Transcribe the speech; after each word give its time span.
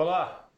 Olá, 0.00 0.48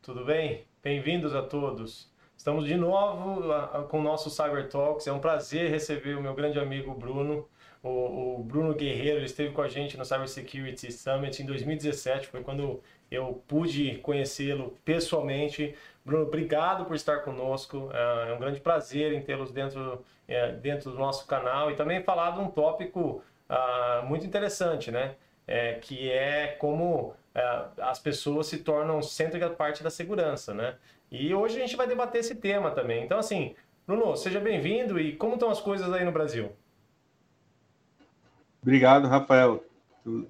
tudo 0.00 0.24
bem? 0.24 0.64
Bem-vindos 0.80 1.34
a 1.34 1.42
todos. 1.42 2.08
Estamos 2.36 2.64
de 2.64 2.76
novo 2.76 3.42
com 3.88 3.98
o 3.98 4.02
nosso 4.04 4.30
Cyber 4.30 4.68
Talks. 4.68 5.04
É 5.08 5.12
um 5.12 5.18
prazer 5.18 5.68
receber 5.68 6.16
o 6.16 6.22
meu 6.22 6.32
grande 6.32 6.60
amigo 6.60 6.94
Bruno. 6.94 7.48
O, 7.82 8.36
o 8.36 8.44
Bruno 8.44 8.72
Guerreiro 8.72 9.18
ele 9.18 9.26
esteve 9.26 9.52
com 9.52 9.62
a 9.62 9.66
gente 9.66 9.98
no 9.98 10.04
Cyber 10.04 10.28
Security 10.28 10.92
Summit 10.92 11.42
em 11.42 11.46
2017. 11.46 12.28
Foi 12.28 12.44
quando 12.44 12.80
eu 13.10 13.42
pude 13.48 13.96
conhecê-lo 13.98 14.78
pessoalmente. 14.84 15.74
Bruno, 16.04 16.22
obrigado 16.22 16.84
por 16.84 16.94
estar 16.94 17.24
conosco. 17.24 17.90
É, 17.92 18.30
é 18.30 18.32
um 18.32 18.38
grande 18.38 18.60
prazer 18.60 19.12
em 19.12 19.22
tê-los 19.22 19.50
dentro, 19.50 20.04
é, 20.28 20.52
dentro 20.52 20.92
do 20.92 20.98
nosso 20.98 21.26
canal 21.26 21.68
e 21.68 21.74
também 21.74 22.00
falar 22.04 22.30
de 22.30 22.38
um 22.38 22.48
tópico 22.48 23.24
uh, 23.50 24.06
muito 24.06 24.24
interessante, 24.24 24.92
né? 24.92 25.16
É, 25.48 25.74
que 25.80 26.08
é 26.08 26.56
como 26.60 27.16
as 27.78 27.98
pessoas 27.98 28.46
se 28.46 28.58
tornam 28.58 29.02
centro 29.02 29.38
da 29.40 29.50
parte 29.50 29.82
da 29.82 29.90
segurança, 29.90 30.52
né? 30.52 30.76
E 31.10 31.34
hoje 31.34 31.56
a 31.56 31.60
gente 31.60 31.76
vai 31.76 31.86
debater 31.86 32.20
esse 32.20 32.34
tema 32.34 32.70
também. 32.70 33.04
Então, 33.04 33.18
assim, 33.18 33.54
Bruno, 33.86 34.16
seja 34.16 34.40
bem-vindo 34.40 34.98
e 34.98 35.14
como 35.16 35.34
estão 35.34 35.50
as 35.50 35.60
coisas 35.60 35.92
aí 35.92 36.04
no 36.04 36.12
Brasil? 36.12 36.52
Obrigado, 38.62 39.08
Rafael. 39.08 39.64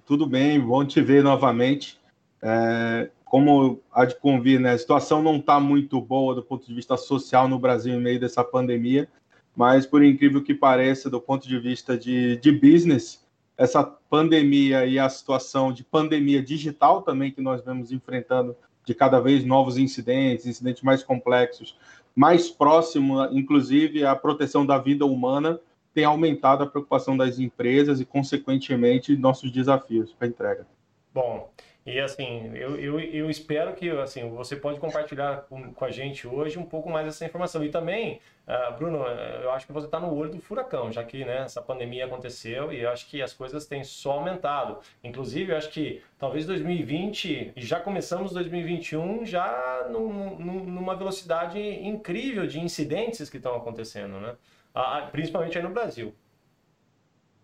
Tudo 0.06 0.26
bem, 0.26 0.58
bom 0.58 0.84
te 0.84 1.00
ver 1.00 1.22
novamente. 1.22 2.00
É, 2.42 3.10
como 3.24 3.80
há 3.92 4.04
de 4.04 4.14
convir, 4.16 4.60
né, 4.60 4.72
a 4.72 4.78
situação 4.78 5.22
não 5.22 5.36
está 5.36 5.58
muito 5.60 6.00
boa 6.00 6.34
do 6.34 6.42
ponto 6.42 6.66
de 6.66 6.74
vista 6.74 6.96
social 6.96 7.48
no 7.48 7.58
Brasil 7.58 7.94
em 7.94 8.00
meio 8.00 8.20
dessa 8.20 8.42
pandemia, 8.42 9.08
mas 9.56 9.86
por 9.86 10.02
incrível 10.02 10.42
que 10.42 10.52
pareça, 10.52 11.08
do 11.08 11.20
ponto 11.20 11.46
de 11.46 11.58
vista 11.58 11.96
de, 11.96 12.36
de 12.38 12.52
business, 12.52 13.21
essa 13.56 13.84
pandemia 13.84 14.86
e 14.86 14.98
a 14.98 15.08
situação 15.08 15.72
de 15.72 15.84
pandemia 15.84 16.42
digital 16.42 17.02
também 17.02 17.30
que 17.30 17.40
nós 17.40 17.62
vemos 17.64 17.92
enfrentando 17.92 18.56
de 18.84 18.94
cada 18.94 19.20
vez 19.20 19.44
novos 19.44 19.78
incidentes, 19.78 20.46
incidentes 20.46 20.82
mais 20.82 21.02
complexos, 21.02 21.76
mais 22.14 22.50
próximo, 22.50 23.24
inclusive, 23.30 24.04
à 24.04 24.14
proteção 24.14 24.66
da 24.66 24.78
vida 24.78 25.06
humana, 25.06 25.60
tem 25.94 26.04
aumentado 26.04 26.64
a 26.64 26.66
preocupação 26.66 27.16
das 27.16 27.38
empresas 27.38 28.00
e, 28.00 28.04
consequentemente, 28.04 29.16
nossos 29.16 29.50
desafios 29.50 30.12
para 30.12 30.26
entrega. 30.26 30.66
Bom, 31.14 31.50
e 31.84 31.98
assim, 31.98 32.52
eu, 32.54 32.76
eu, 32.76 33.00
eu 33.00 33.28
espero 33.28 33.74
que 33.74 33.90
assim, 33.90 34.28
você 34.30 34.54
pode 34.54 34.78
compartilhar 34.78 35.46
com, 35.48 35.74
com 35.74 35.84
a 35.84 35.90
gente 35.90 36.28
hoje 36.28 36.58
um 36.58 36.64
pouco 36.64 36.88
mais 36.88 37.04
dessa 37.04 37.26
informação. 37.26 37.64
E 37.64 37.70
também, 37.70 38.20
uh, 38.46 38.76
Bruno, 38.78 38.98
eu 39.42 39.50
acho 39.50 39.66
que 39.66 39.72
você 39.72 39.86
está 39.86 39.98
no 39.98 40.14
olho 40.14 40.30
do 40.30 40.40
furacão, 40.40 40.92
já 40.92 41.02
que 41.02 41.24
né, 41.24 41.42
essa 41.42 41.60
pandemia 41.60 42.06
aconteceu 42.06 42.72
e 42.72 42.82
eu 42.82 42.90
acho 42.90 43.08
que 43.08 43.20
as 43.20 43.32
coisas 43.32 43.66
têm 43.66 43.82
só 43.82 44.12
aumentado. 44.12 44.78
Inclusive, 45.02 45.52
eu 45.52 45.56
acho 45.56 45.70
que 45.70 46.00
talvez 46.18 46.46
2020, 46.46 47.52
e 47.56 47.60
já 47.60 47.80
começamos 47.80 48.32
2021 48.32 49.26
já 49.26 49.88
num, 49.90 50.38
num, 50.38 50.64
numa 50.64 50.94
velocidade 50.94 51.58
incrível 51.58 52.46
de 52.46 52.60
incidentes 52.60 53.28
que 53.28 53.38
estão 53.38 53.56
acontecendo, 53.56 54.20
né? 54.20 54.36
Uh, 54.74 55.10
principalmente 55.10 55.58
aí 55.58 55.64
no 55.64 55.70
Brasil. 55.70 56.14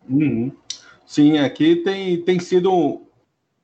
Uhum. 0.08 0.53
Sim, 1.05 1.38
aqui 1.38 1.77
tem, 1.77 2.22
tem 2.22 2.38
sido 2.38 3.07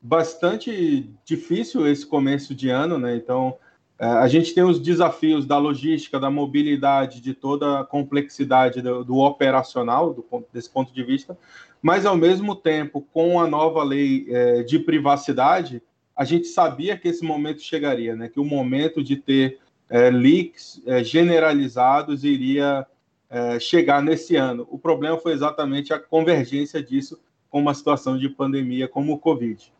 bastante 0.04 1.10
difícil 1.24 1.86
esse 1.86 2.04
começo 2.04 2.54
de 2.54 2.68
ano, 2.68 2.98
né? 2.98 3.16
Então, 3.16 3.56
é, 3.98 4.04
a 4.04 4.28
gente 4.28 4.52
tem 4.52 4.62
os 4.62 4.78
desafios 4.78 5.46
da 5.46 5.56
logística, 5.56 6.20
da 6.20 6.30
mobilidade, 6.30 7.22
de 7.22 7.32
toda 7.32 7.80
a 7.80 7.84
complexidade 7.84 8.82
do, 8.82 9.02
do 9.02 9.16
operacional, 9.16 10.12
do 10.12 10.22
ponto, 10.22 10.46
desse 10.52 10.68
ponto 10.68 10.92
de 10.92 11.02
vista, 11.02 11.38
mas, 11.80 12.04
ao 12.04 12.16
mesmo 12.16 12.54
tempo, 12.54 13.00
com 13.14 13.40
a 13.40 13.46
nova 13.48 13.82
lei 13.82 14.26
é, 14.28 14.62
de 14.62 14.78
privacidade, 14.78 15.82
a 16.14 16.24
gente 16.24 16.48
sabia 16.48 16.98
que 16.98 17.08
esse 17.08 17.24
momento 17.24 17.62
chegaria, 17.62 18.14
né? 18.14 18.28
Que 18.28 18.38
o 18.38 18.44
momento 18.44 19.02
de 19.02 19.16
ter 19.16 19.58
é, 19.88 20.10
leaks 20.10 20.82
é, 20.86 21.02
generalizados 21.02 22.24
iria 22.24 22.86
é, 23.30 23.58
chegar 23.58 24.02
nesse 24.02 24.36
ano. 24.36 24.68
O 24.70 24.78
problema 24.78 25.16
foi 25.16 25.32
exatamente 25.32 25.94
a 25.94 25.98
convergência 25.98 26.82
disso 26.82 27.18
com 27.48 27.60
uma 27.60 27.72
situação 27.72 28.18
de 28.18 28.28
pandemia 28.28 28.86
como 28.86 29.14
o 29.14 29.18
Covid. 29.18 29.72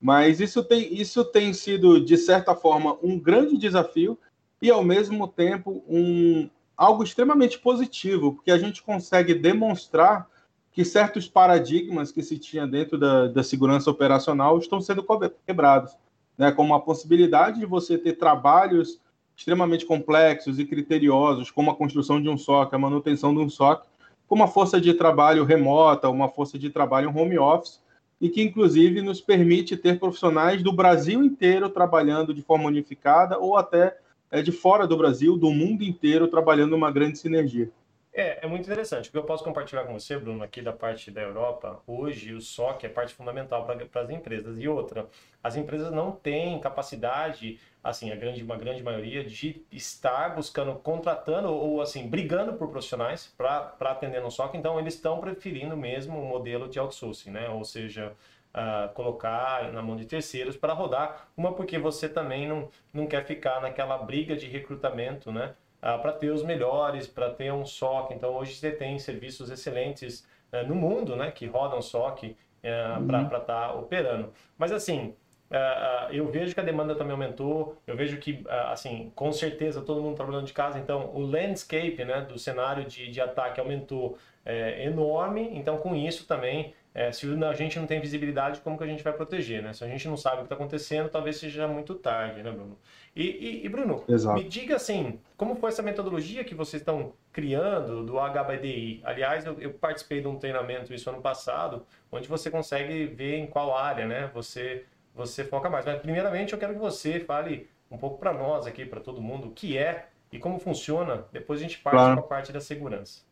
Mas 0.00 0.40
isso 0.40 0.64
tem, 0.64 0.94
isso 0.94 1.24
tem 1.24 1.52
sido, 1.52 2.02
de 2.02 2.16
certa 2.16 2.54
forma, 2.54 2.96
um 3.02 3.18
grande 3.18 3.58
desafio 3.58 4.18
e, 4.62 4.70
ao 4.70 4.82
mesmo 4.82 5.28
tempo, 5.28 5.84
um, 5.86 6.48
algo 6.76 7.04
extremamente 7.04 7.58
positivo, 7.58 8.32
porque 8.32 8.50
a 8.50 8.58
gente 8.58 8.82
consegue 8.82 9.34
demonstrar 9.34 10.26
que 10.72 10.84
certos 10.84 11.28
paradigmas 11.28 12.10
que 12.10 12.22
se 12.22 12.38
tinha 12.38 12.66
dentro 12.66 12.96
da, 12.96 13.26
da 13.26 13.42
segurança 13.42 13.90
operacional 13.90 14.58
estão 14.58 14.80
sendo 14.80 15.04
quebrados, 15.46 15.92
né? 16.38 16.50
como 16.52 16.74
a 16.74 16.80
possibilidade 16.80 17.58
de 17.58 17.66
você 17.66 17.98
ter 17.98 18.14
trabalhos 18.14 18.98
extremamente 19.36 19.84
complexos 19.84 20.58
e 20.58 20.64
criteriosos, 20.64 21.50
como 21.50 21.70
a 21.70 21.76
construção 21.76 22.22
de 22.22 22.28
um 22.28 22.38
SOC, 22.38 22.74
a 22.74 22.78
manutenção 22.78 23.34
de 23.34 23.40
um 23.40 23.50
SOC, 23.50 23.84
com 24.28 24.34
uma 24.34 24.46
força 24.46 24.80
de 24.80 24.94
trabalho 24.94 25.44
remota, 25.44 26.08
uma 26.08 26.28
força 26.28 26.58
de 26.58 26.70
trabalho 26.70 27.10
home 27.14 27.38
office, 27.38 27.80
e 28.20 28.28
que, 28.28 28.42
inclusive, 28.42 29.00
nos 29.00 29.20
permite 29.20 29.76
ter 29.76 29.98
profissionais 29.98 30.62
do 30.62 30.72
Brasil 30.72 31.24
inteiro 31.24 31.70
trabalhando 31.70 32.34
de 32.34 32.42
forma 32.42 32.66
unificada 32.66 33.38
ou 33.38 33.56
até 33.56 33.96
é, 34.30 34.42
de 34.42 34.52
fora 34.52 34.86
do 34.86 34.96
Brasil, 34.96 35.36
do 35.36 35.50
mundo 35.50 35.82
inteiro, 35.82 36.28
trabalhando 36.28 36.76
uma 36.76 36.90
grande 36.90 37.18
sinergia. 37.18 37.70
É, 38.12 38.44
é 38.44 38.48
muito 38.48 38.64
interessante. 38.64 39.08
O 39.08 39.12
que 39.12 39.18
eu 39.18 39.24
posso 39.24 39.44
compartilhar 39.44 39.84
com 39.84 39.92
você, 39.92 40.18
Bruno, 40.18 40.42
aqui 40.42 40.60
da 40.60 40.72
parte 40.72 41.10
da 41.12 41.20
Europa, 41.20 41.80
hoje 41.86 42.34
o 42.34 42.40
SOC 42.40 42.84
é 42.84 42.88
parte 42.88 43.14
fundamental 43.14 43.64
para 43.64 44.02
as 44.02 44.10
empresas. 44.10 44.58
E 44.58 44.66
outra, 44.66 45.06
as 45.42 45.56
empresas 45.56 45.92
não 45.92 46.10
têm 46.10 46.58
capacidade, 46.58 47.60
assim, 47.84 48.10
a 48.10 48.16
grande, 48.16 48.42
uma 48.42 48.56
grande 48.56 48.82
maioria, 48.82 49.22
de 49.22 49.64
estar 49.70 50.34
buscando, 50.34 50.74
contratando 50.76 51.48
ou, 51.52 51.80
assim, 51.80 52.08
brigando 52.08 52.54
por 52.54 52.68
profissionais 52.68 53.32
para 53.36 53.76
atender 53.80 54.20
no 54.20 54.30
SOC. 54.30 54.56
Então, 54.56 54.78
eles 54.78 54.94
estão 54.94 55.20
preferindo 55.20 55.76
mesmo 55.76 56.20
o 56.20 56.26
modelo 56.26 56.68
de 56.68 56.78
outsourcing, 56.80 57.30
né? 57.30 57.48
Ou 57.48 57.64
seja, 57.64 58.12
Uh, 58.52 58.92
colocar 58.94 59.72
na 59.72 59.80
mão 59.80 59.94
de 59.94 60.04
terceiros 60.04 60.56
para 60.56 60.72
rodar. 60.72 61.28
Uma 61.36 61.52
porque 61.52 61.78
você 61.78 62.08
também 62.08 62.48
não, 62.48 62.68
não 62.92 63.06
quer 63.06 63.24
ficar 63.24 63.60
naquela 63.60 63.96
briga 63.98 64.34
de 64.34 64.48
recrutamento, 64.48 65.30
né? 65.30 65.54
Ah, 65.82 65.98
para 65.98 66.12
ter 66.12 66.30
os 66.30 66.42
melhores, 66.42 67.06
para 67.06 67.30
ter 67.30 67.52
um 67.52 67.64
SOC. 67.64 68.12
Então, 68.12 68.34
hoje 68.34 68.54
você 68.54 68.70
tem 68.70 68.98
serviços 68.98 69.50
excelentes 69.50 70.26
eh, 70.52 70.62
no 70.64 70.74
mundo 70.74 71.16
né, 71.16 71.30
que 71.30 71.46
rodam 71.46 71.80
SOC 71.80 72.36
eh, 72.62 72.96
uhum. 72.98 73.06
para 73.06 73.22
estar 73.22 73.40
tá 73.40 73.74
operando. 73.74 74.32
Mas, 74.58 74.72
assim, 74.72 75.14
Uh, 75.50 76.12
eu 76.12 76.30
vejo 76.30 76.54
que 76.54 76.60
a 76.60 76.62
demanda 76.62 76.94
também 76.94 77.10
aumentou, 77.10 77.76
eu 77.84 77.96
vejo 77.96 78.18
que, 78.18 78.44
assim, 78.68 79.10
com 79.16 79.32
certeza 79.32 79.82
todo 79.82 80.00
mundo 80.00 80.14
trabalhando 80.14 80.46
de 80.46 80.52
casa, 80.52 80.78
então 80.78 81.10
o 81.12 81.22
landscape 81.22 82.04
né, 82.04 82.20
do 82.20 82.38
cenário 82.38 82.84
de, 82.84 83.10
de 83.10 83.20
ataque 83.20 83.58
aumentou 83.58 84.16
é, 84.44 84.84
enorme, 84.84 85.50
então 85.52 85.76
com 85.78 85.96
isso 85.96 86.24
também, 86.24 86.72
é, 86.92 87.12
se 87.12 87.26
a 87.44 87.52
gente 87.52 87.78
não 87.78 87.86
tem 87.86 88.00
visibilidade, 88.00 88.60
como 88.60 88.76
que 88.76 88.82
a 88.82 88.86
gente 88.86 89.02
vai 89.02 89.12
proteger, 89.12 89.62
né? 89.62 89.72
Se 89.72 89.84
a 89.84 89.86
gente 89.86 90.08
não 90.08 90.16
sabe 90.16 90.36
o 90.36 90.38
que 90.40 90.44
está 90.44 90.56
acontecendo, 90.56 91.08
talvez 91.08 91.36
seja 91.36 91.68
muito 91.68 91.94
tarde, 91.94 92.42
né, 92.42 92.50
Bruno? 92.50 92.76
E, 93.14 93.22
e, 93.22 93.64
e 93.66 93.68
Bruno, 93.68 94.02
Exato. 94.08 94.36
me 94.36 94.48
diga 94.48 94.74
assim, 94.74 95.20
como 95.36 95.54
foi 95.54 95.68
essa 95.68 95.82
metodologia 95.82 96.42
que 96.42 96.54
vocês 96.54 96.80
estão 96.80 97.12
criando 97.32 98.04
do 98.04 98.14
HBDI? 98.14 99.02
Aliás, 99.04 99.46
eu, 99.46 99.60
eu, 99.60 99.72
participei 99.72 100.20
de 100.20 100.26
um 100.26 100.36
treinamento 100.36 100.92
isso 100.92 101.08
ano 101.08 101.20
passado, 101.20 101.86
onde 102.10 102.26
você 102.26 102.50
consegue 102.50 103.06
ver 103.06 103.36
em 103.36 103.46
qual 103.46 103.76
área, 103.76 104.06
né, 104.06 104.30
você 104.34 104.84
você 105.14 105.44
foca 105.44 105.68
mais. 105.68 105.84
Mas 105.84 106.00
primeiramente 106.00 106.52
eu 106.52 106.58
quero 106.58 106.72
que 106.72 106.80
você 106.80 107.20
fale 107.20 107.68
um 107.90 107.98
pouco 107.98 108.18
para 108.18 108.32
nós 108.32 108.66
aqui, 108.66 108.84
para 108.84 109.00
todo 109.00 109.20
mundo, 109.20 109.48
o 109.48 109.50
que 109.50 109.76
é 109.76 110.08
e 110.32 110.38
como 110.38 110.58
funciona. 110.58 111.24
Depois 111.32 111.60
a 111.60 111.62
gente 111.62 111.78
parte 111.78 111.96
claro. 111.96 112.16
para 112.16 112.24
a 112.24 112.28
parte 112.28 112.52
da 112.52 112.60
segurança. 112.60 113.22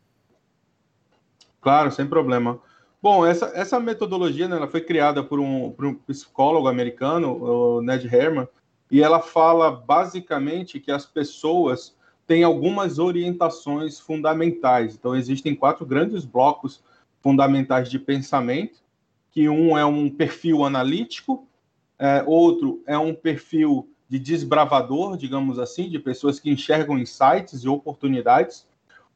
Claro, 1.61 1.91
sem 1.91 2.07
problema. 2.07 2.61
Bom, 3.01 3.25
essa, 3.25 3.51
essa 3.55 3.79
metodologia 3.79 4.47
né, 4.47 4.57
ela 4.57 4.67
foi 4.67 4.81
criada 4.81 5.23
por 5.23 5.39
um, 5.39 5.71
por 5.71 5.85
um 5.85 5.95
psicólogo 5.95 6.67
americano, 6.67 7.41
o 7.41 7.81
Ned 7.81 8.05
Herman, 8.13 8.47
e 8.91 9.01
ela 9.01 9.21
fala 9.21 9.71
basicamente 9.71 10.79
que 10.79 10.91
as 10.91 11.05
pessoas 11.05 11.95
têm 12.27 12.43
algumas 12.43 12.99
orientações 12.99 13.99
fundamentais. 13.99 14.95
Então, 14.95 15.15
existem 15.15 15.55
quatro 15.55 15.85
grandes 15.85 16.25
blocos 16.25 16.83
fundamentais 17.21 17.89
de 17.89 17.97
pensamento, 17.97 18.79
que 19.31 19.47
um 19.47 19.77
é 19.77 19.85
um 19.85 20.09
perfil 20.09 20.65
analítico, 20.65 21.47
é, 21.97 22.23
outro 22.25 22.83
é 22.85 22.97
um 22.97 23.13
perfil 23.13 23.89
de 24.09 24.19
desbravador, 24.19 25.15
digamos 25.15 25.57
assim, 25.57 25.89
de 25.89 25.99
pessoas 25.99 26.39
que 26.39 26.49
enxergam 26.49 26.97
insights 26.97 27.63
e 27.63 27.69
oportunidades. 27.69 28.67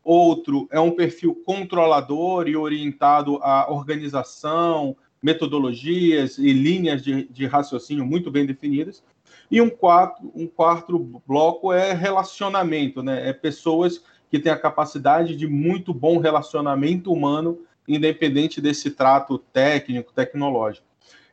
Outro 0.04 0.68
é 0.72 0.80
um 0.80 0.92
perfil 0.92 1.34
controlador 1.46 2.48
e 2.48 2.58
orientado 2.58 3.40
à 3.42 3.72
organização, 3.72 4.98
metodologias 5.22 6.38
e 6.38 6.52
linhas 6.52 7.02
de, 7.02 7.24
de 7.30 7.46
raciocínio 7.46 8.06
muito 8.06 8.30
bem 8.30 8.46
definidas. 8.46 9.02
E 9.50 9.62
um 9.62 9.70
quarto, 9.70 10.32
um 10.36 10.46
quarto 10.46 11.00
bloco 11.26 11.72
é 11.72 11.94
relacionamento, 11.94 13.02
né? 13.02 13.30
É 13.30 13.32
pessoas 13.32 14.04
que 14.30 14.40
têm 14.40 14.52
a 14.52 14.58
capacidade 14.58 15.36
de 15.36 15.48
muito 15.48 15.94
bom 15.94 16.18
relacionamento 16.18 17.12
humano, 17.14 17.60
independente 17.88 18.60
desse 18.60 18.92
trato 18.92 19.38
técnico, 19.38 20.12
tecnológico. 20.12 20.86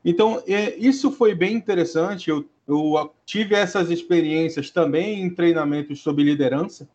Então, 0.04 0.42
é, 0.46 0.76
isso 0.76 1.10
foi 1.10 1.34
bem 1.34 1.54
interessante. 1.54 2.30
Eu, 2.30 2.44
eu 2.68 3.12
tive 3.24 3.54
essas 3.54 3.90
experiências 3.90 4.70
também 4.70 5.22
em 5.22 5.30
treinamentos 5.30 6.00
sobre 6.00 6.24
liderança, 6.24 6.88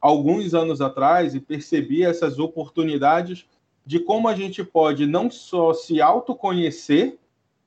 alguns 0.00 0.54
anos 0.54 0.80
atrás, 0.80 1.34
e 1.34 1.40
percebi 1.40 2.04
essas 2.04 2.38
oportunidades 2.38 3.46
de 3.84 3.98
como 3.98 4.28
a 4.28 4.34
gente 4.34 4.62
pode 4.62 5.06
não 5.06 5.30
só 5.30 5.72
se 5.72 6.00
autoconhecer, 6.00 7.18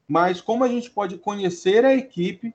mas 0.08 0.40
como 0.40 0.64
a 0.64 0.68
gente 0.68 0.90
pode 0.90 1.18
conhecer 1.18 1.84
a 1.84 1.96
equipe 1.96 2.54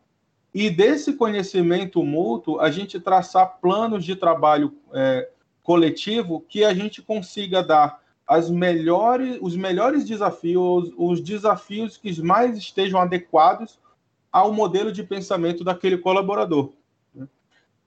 e 0.55 0.70
desse 0.70 1.14
conhecimento 1.14 2.02
mútuo 2.02 2.61
a 2.61 2.70
gente 2.70 3.00
traçar 3.00 3.58
planos 3.61 4.05
de 4.05 4.14
trabalho 4.14 4.73
é, 4.93 5.28
coletivo 5.62 6.40
que 6.49 6.64
a 6.64 6.72
gente 6.72 7.02
consiga 7.02 7.62
dar 7.62 8.00
as 8.26 8.49
melhores, 8.49 9.38
os 9.40 9.56
melhores 9.56 10.05
desafios, 10.05 10.93
os 10.96 11.20
desafios 11.20 11.96
que 11.96 12.22
mais 12.22 12.56
estejam 12.56 13.00
adequados 13.00 13.79
ao 14.32 14.52
modelo 14.52 14.93
de 14.93 15.02
pensamento 15.02 15.64
daquele 15.64 15.99
colaborador. 15.99 16.72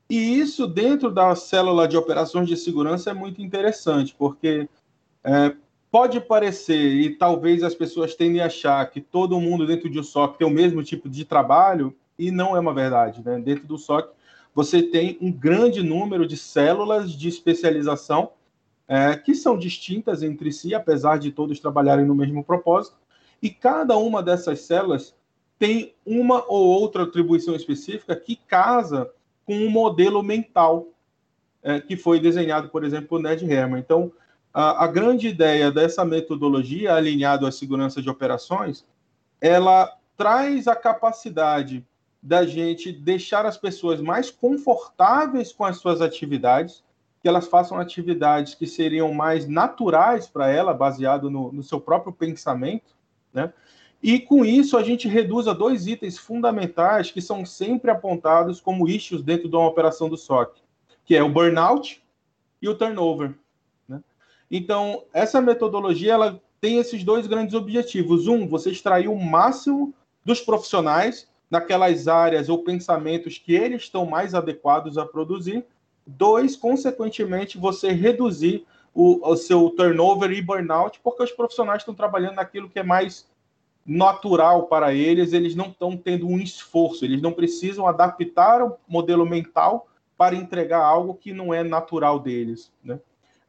E 0.10 0.40
isso 0.40 0.66
dentro 0.66 1.12
da 1.12 1.36
célula 1.36 1.88
de 1.88 1.96
operações 1.96 2.48
de 2.48 2.58
segurança 2.58 3.12
é 3.12 3.14
muito 3.14 3.42
interessante, 3.42 4.16
porque 4.18 4.68
é, 5.24 5.56
pode 5.92 6.20
parecer, 6.20 6.94
e 6.96 7.16
talvez 7.16 7.62
as 7.62 7.76
pessoas 7.76 8.16
tendem 8.16 8.42
a 8.42 8.48
achar 8.48 8.90
que 8.90 9.02
todo 9.02 9.40
mundo 9.40 9.68
dentro 9.68 9.88
de 9.88 10.00
um 10.00 10.04
SOC 10.04 10.38
tem 10.38 10.48
o 10.48 10.52
mesmo 10.52 10.84
tipo 10.84 11.08
de 11.08 11.24
trabalho, 11.26 11.96
e 12.18 12.32
não 12.32 12.58
é 12.58 12.60
uma 12.60 12.74
verdade. 12.74 13.24
Né? 13.24 13.40
Dentro 13.40 13.68
do 13.68 13.78
SOC, 13.78 14.10
você 14.54 14.82
tem 14.82 15.18
um 15.22 15.32
grande 15.32 15.84
número 15.84 16.26
de 16.26 16.36
células 16.36 17.12
de 17.12 17.30
especialização 17.30 18.32
é, 18.88 19.16
que 19.16 19.36
são 19.36 19.58
distintas 19.58 20.24
entre 20.24 20.52
si, 20.52 20.74
apesar 20.74 21.20
de 21.20 21.32
todos 21.32 21.60
trabalharem 21.60 22.06
no 22.06 22.16
mesmo 22.16 22.44
propósito, 22.44 22.98
e 23.42 23.50
cada 23.50 23.96
uma 23.96 24.24
dessas 24.24 24.62
células 24.62 25.16
tem 25.60 25.94
uma 26.04 26.44
ou 26.48 26.66
outra 26.66 27.04
atribuição 27.04 27.56
específica 27.56 28.16
que 28.16 28.36
casa 28.36 29.12
com 29.50 29.56
um 29.56 29.72
modelo 29.72 30.22
mental 30.22 30.90
é, 31.64 31.80
que 31.82 31.98
foi 31.98 32.20
desenhado, 32.20 32.70
por 32.70 32.84
exemplo, 32.84 33.08
por 33.08 33.20
Ned 33.20 33.44
Herman. 33.52 33.80
Então, 33.80 34.12
a, 34.54 34.84
a 34.84 34.88
grande 34.88 35.28
ideia 35.28 35.72
dessa 35.72 36.06
metodologia, 36.06 36.94
alinhado 36.94 37.48
à 37.48 37.52
segurança 37.52 38.00
de 38.00 38.12
operações, 38.12 38.86
ela 39.42 39.92
traz 40.16 40.68
a 40.68 40.76
capacidade 40.76 41.84
da 42.22 42.46
gente 42.46 42.92
deixar 42.92 43.44
as 43.44 43.58
pessoas 43.58 44.00
mais 44.00 44.30
confortáveis 44.30 45.52
com 45.52 45.66
as 45.66 45.78
suas 45.78 46.00
atividades, 46.00 46.84
que 47.20 47.28
elas 47.28 47.48
façam 47.48 47.80
atividades 47.80 48.54
que 48.54 48.68
seriam 48.68 49.12
mais 49.16 49.48
naturais 49.48 50.28
para 50.28 50.48
ela, 50.48 50.76
baseado 50.76 51.28
no, 51.28 51.52
no, 51.52 51.64
seu 51.64 51.82
próprio 51.82 52.14
pensamento, 52.14 52.96
né? 53.34 53.52
E 54.02 54.20
com 54.20 54.46
isso 54.46 54.78
a 54.78 54.84
gente 54.84 55.08
reduz 55.08 55.48
a 55.48 55.54
dois 55.54 55.88
itens 55.88 56.18
fundamentais 56.18 57.12
que 57.12 57.22
são 57.22 57.46
sempre 57.46 57.92
apontados 57.92 58.62
como 58.62 58.88
issues 58.88 59.22
dentro 59.22 59.50
de 59.50 59.56
uma 59.56 59.68
operação 59.68 60.08
do 60.10 60.18
SOC, 60.18 60.58
que 61.04 61.16
é 61.16 61.24
o 61.24 61.30
burnout 61.30 62.02
e 62.62 62.70
o 62.70 62.76
turnover. 62.76 63.36
Né? 63.88 64.02
Então, 64.50 65.04
essa 65.14 65.42
metodologia 65.42 66.14
ela 66.14 66.42
tem 66.62 66.78
esses 66.78 67.04
dois 67.04 67.28
grandes 67.28 67.54
objetivos. 67.54 68.28
Um, 68.28 68.48
você 68.48 68.72
extrair 68.72 69.08
o 69.08 69.16
máximo 69.16 69.94
dos 70.24 70.42
profissionais 70.42 71.28
naquelas 71.50 72.08
áreas 72.08 72.48
ou 72.48 72.64
pensamentos 72.64 73.38
que 73.38 73.54
eles 73.54 73.84
estão 73.84 74.06
mais 74.06 74.34
adequados 74.34 74.98
a 74.98 75.06
produzir, 75.06 75.66
Dois, 76.18 76.56
consequentemente, 76.56 77.58
você 77.58 77.92
reduzir 77.92 78.66
o, 78.96 79.30
o 79.30 79.36
seu 79.36 79.70
turnover 79.70 80.32
e 80.32 80.42
burnout, 80.42 81.00
porque 81.04 81.22
os 81.22 81.32
profissionais 81.32 81.82
estão 81.82 81.94
trabalhando 81.94 82.36
naquilo 82.36 82.68
que 82.68 82.80
é 82.80 82.84
mais 82.84 83.30
natural 83.90 84.68
para 84.68 84.94
eles, 84.94 85.34
eles 85.34 85.56
não 85.56 85.66
estão 85.66 85.98
tendo 85.98 86.28
um 86.28 86.38
esforço, 86.38 87.04
eles 87.04 87.24
não 87.24 87.34
precisam 87.34 87.88
adaptar 87.88 88.62
o 88.62 88.78
modelo 88.88 89.26
mental 89.26 89.88
para 90.16 90.36
entregar 90.36 90.84
algo 90.84 91.16
que 91.16 91.34
não 91.34 91.52
é 91.52 91.64
natural 91.64 92.20
deles. 92.20 92.72
Né? 92.84 93.00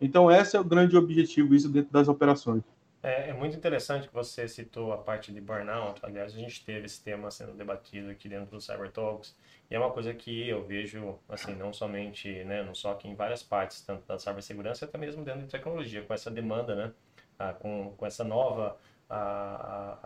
Então, 0.01 0.31
esse 0.31 0.57
é 0.57 0.61
o 0.61 0.65
grande 0.65 0.97
objetivo, 0.97 1.55
isso 1.55 1.69
dentro 1.69 1.93
das 1.93 2.09
operações. 2.09 2.63
É, 3.03 3.31
é, 3.31 3.33
muito 3.35 3.55
interessante 3.55 4.09
que 4.09 4.15
você 4.15 4.49
citou 4.49 4.93
a 4.95 4.99
parte 4.99 5.31
de 5.31 5.41
burnout. 5.43 6.01
Aliás, 6.03 6.35
a 6.35 6.39
gente 6.39 6.65
teve 6.65 6.87
esse 6.87 7.03
tema 7.03 7.31
sendo 7.31 7.53
debatido 7.53 8.11
aqui 8.11 8.29
dentro 8.29 8.51
do 8.51 8.61
Cyber 8.61 8.91
Talks. 8.91 9.37
E 9.71 9.75
é 9.75 9.79
uma 9.79 9.91
coisa 9.91 10.15
que 10.15 10.49
eu 10.49 10.65
vejo, 10.65 11.19
assim, 11.29 11.55
não 11.55 11.73
somente 11.73 12.45
né, 12.45 12.63
no 12.63 12.75
SOC, 12.75 13.05
em 13.05 13.15
várias 13.15 13.43
partes, 13.43 13.83
tanto 13.83 14.07
da 14.07 14.19
cibersegurança, 14.19 14.87
até 14.87 14.97
mesmo 14.97 15.23
dentro 15.23 15.43
de 15.43 15.49
tecnologia, 15.49 16.03
com 16.03 16.15
essa 16.15 16.31
demanda, 16.31 16.75
né? 16.75 16.93
Ah, 17.39 17.55
com, 17.55 17.95
com 17.97 18.07
essa 18.07 18.23
nova 18.23 18.77
a, 19.11 19.99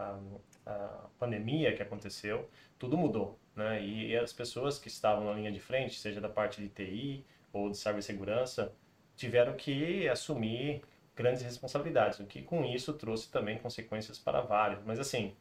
a, 0.66 0.70
a, 0.70 1.08
pandemia 1.18 1.74
que 1.76 1.82
aconteceu, 1.82 2.48
tudo 2.78 2.96
mudou, 2.96 3.38
né? 3.54 3.82
E, 3.82 4.10
e 4.10 4.16
as 4.16 4.32
pessoas 4.32 4.78
que 4.78 4.88
estavam 4.88 5.26
na 5.26 5.34
linha 5.34 5.52
de 5.52 5.60
frente, 5.60 5.98
seja 5.98 6.20
da 6.20 6.28
parte 6.28 6.60
de 6.60 6.68
TI 6.68 7.24
ou 7.52 7.70
de 7.70 7.76
cibersegurança, 7.76 8.72
tiveram 9.16 9.54
que 9.54 10.08
assumir 10.08 10.82
grandes 11.14 11.42
responsabilidades, 11.42 12.18
o 12.18 12.26
que 12.26 12.42
com 12.42 12.64
isso 12.64 12.92
trouxe 12.94 13.30
também 13.30 13.58
consequências 13.58 14.18
para 14.18 14.40
vários. 14.40 14.82
Mas 14.84 14.98
assim, 14.98 15.34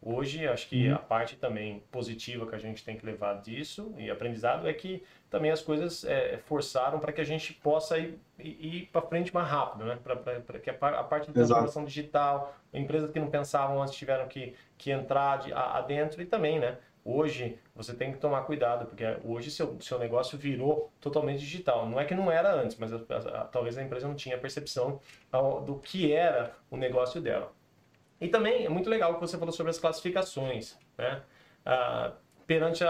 hoje 0.00 0.46
acho 0.46 0.68
que 0.68 0.88
uhum. 0.88 0.94
a 0.94 0.98
parte 0.98 1.36
também 1.36 1.82
positiva 1.90 2.46
que 2.46 2.54
a 2.54 2.58
gente 2.58 2.84
tem 2.84 2.96
que 2.96 3.04
levar 3.04 3.40
disso 3.40 3.94
e 3.96 4.10
aprendizado 4.10 4.68
é 4.68 4.72
que 4.72 5.02
também 5.30 5.50
as 5.50 5.60
coisas 5.60 6.04
é, 6.04 6.38
forçaram 6.38 6.98
para 6.98 7.12
que 7.12 7.20
a 7.20 7.24
gente 7.24 7.52
possa 7.52 7.98
ir, 7.98 8.18
ir 8.38 8.88
para 8.92 9.02
frente 9.02 9.32
mais 9.34 9.48
rápido, 9.48 9.84
né? 9.84 9.98
Para 10.02 10.58
que 10.58 10.70
a, 10.70 10.72
a, 10.72 11.04
parte 11.04 11.26
de 11.26 11.32
transformação 11.34 11.82
Exato. 11.82 11.86
digital, 11.86 12.56
empresas 12.72 13.10
que 13.10 13.20
não 13.20 13.28
pensavam 13.28 13.82
antes 13.82 13.94
tiveram 13.94 14.26
que, 14.26 14.54
que 14.76 14.90
entrar 14.90 15.38
de, 15.38 15.52
a, 15.52 15.78
adentro 15.78 16.22
e 16.22 16.26
também, 16.26 16.58
né? 16.58 16.78
Hoje 17.04 17.58
você 17.74 17.94
tem 17.94 18.12
que 18.12 18.18
tomar 18.18 18.42
cuidado, 18.42 18.86
porque 18.86 19.04
hoje 19.24 19.50
seu, 19.50 19.80
seu 19.80 19.98
negócio 19.98 20.36
virou 20.36 20.90
totalmente 21.00 21.40
digital. 21.40 21.88
Não 21.88 21.98
é 21.98 22.04
que 22.04 22.14
não 22.14 22.30
era 22.30 22.54
antes, 22.54 22.76
mas 22.76 22.92
a, 22.92 22.96
a, 22.96 23.44
talvez 23.44 23.78
a 23.78 23.82
empresa 23.82 24.06
não 24.06 24.14
tinha 24.14 24.36
percepção 24.36 25.00
do 25.64 25.76
que 25.76 26.12
era 26.12 26.52
o 26.70 26.76
negócio 26.76 27.20
dela. 27.20 27.52
E 28.20 28.28
também 28.28 28.64
é 28.64 28.68
muito 28.68 28.90
legal 28.90 29.12
o 29.12 29.14
que 29.14 29.20
você 29.20 29.38
falou 29.38 29.52
sobre 29.52 29.70
as 29.70 29.78
classificações, 29.78 30.76
né? 30.96 31.22
Ah, 31.64 32.12
perante 32.46 32.82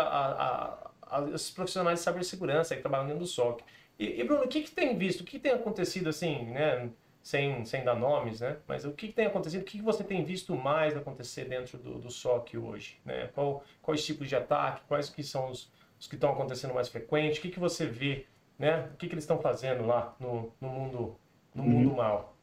os 1.33 1.51
profissionais 1.51 1.99
de 1.99 2.05
cibersegurança 2.05 2.77
que 2.77 2.81
trabalham 2.81 3.07
dentro 3.07 3.21
do 3.21 3.27
SOC. 3.27 3.63
E, 3.99 4.21
e 4.21 4.25
Bruno, 4.25 4.45
o 4.45 4.49
que, 4.49 4.63
que 4.63 4.71
tem 4.71 4.97
visto, 4.97 5.23
o 5.23 5.25
que 5.25 5.39
tem 5.39 5.53
acontecido 5.53 6.09
assim, 6.09 6.45
né? 6.47 6.91
sem, 7.29 7.63
sem 7.67 7.85
dar 7.85 7.95
nomes, 7.95 8.41
né? 8.41 8.57
Mas 8.67 8.87
o 8.87 8.93
que, 8.93 9.09
que 9.09 9.13
tem 9.13 9.27
acontecido? 9.27 9.61
O 9.61 9.65
que, 9.65 9.77
que 9.77 9.85
você 9.85 10.03
tem 10.03 10.25
visto 10.25 10.57
mais 10.57 10.97
acontecer 10.97 11.45
dentro 11.45 11.77
do, 11.77 11.99
do 11.99 12.11
SOC 12.11 12.57
hoje? 12.57 12.99
Né? 13.05 13.29
Qual, 13.35 13.63
quais 13.83 14.03
tipos 14.03 14.29
de 14.29 14.35
ataque? 14.35 14.81
Quais 14.89 15.11
que 15.11 15.23
são 15.23 15.51
os, 15.51 15.71
os 16.01 16.07
que 16.07 16.15
estão 16.15 16.33
acontecendo 16.33 16.73
mais 16.73 16.89
frequentes? 16.89 17.39
O 17.39 17.43
que, 17.43 17.51
que 17.51 17.61
você 17.61 17.85
vê? 17.85 18.25
Né? 18.59 18.89
O 18.95 18.97
que, 18.97 19.09
que 19.09 19.15
eles 19.15 19.25
estão 19.25 19.39
fazendo 19.43 19.87
lá 19.87 20.17
no, 20.19 20.53
no 20.59 20.69
mundo 20.69 21.17
no 21.55 21.63
uhum. 21.63 21.69
mundo 21.69 21.97
mal? 21.97 22.35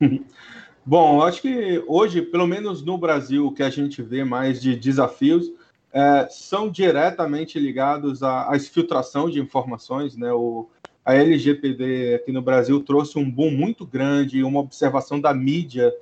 Bom, 0.86 1.22
acho 1.22 1.40
que 1.40 1.82
hoje, 1.86 2.20
pelo 2.20 2.46
menos 2.46 2.82
no 2.82 2.98
Brasil, 2.98 3.46
o 3.46 3.52
que 3.52 3.62
a 3.62 3.70
gente 3.70 4.02
vê 4.02 4.22
mais 4.22 4.60
de 4.60 4.76
desafios 4.76 5.50
é, 5.92 6.28
são 6.30 6.68
diretamente 6.68 7.58
ligados 7.58 8.22
à, 8.22 8.50
à 8.52 8.56
exfiltração 8.56 9.30
de 9.30 9.40
informações, 9.40 10.16
né? 10.16 10.32
O, 10.32 10.68
a 11.04 11.14
LGPD 11.14 12.14
aqui 12.14 12.32
no 12.32 12.40
Brasil 12.40 12.82
trouxe 12.82 13.18
um 13.18 13.30
boom 13.30 13.50
muito 13.50 13.86
grande, 13.86 14.42
uma 14.42 14.60
observação 14.60 15.20
da 15.20 15.34
mídia 15.34 15.94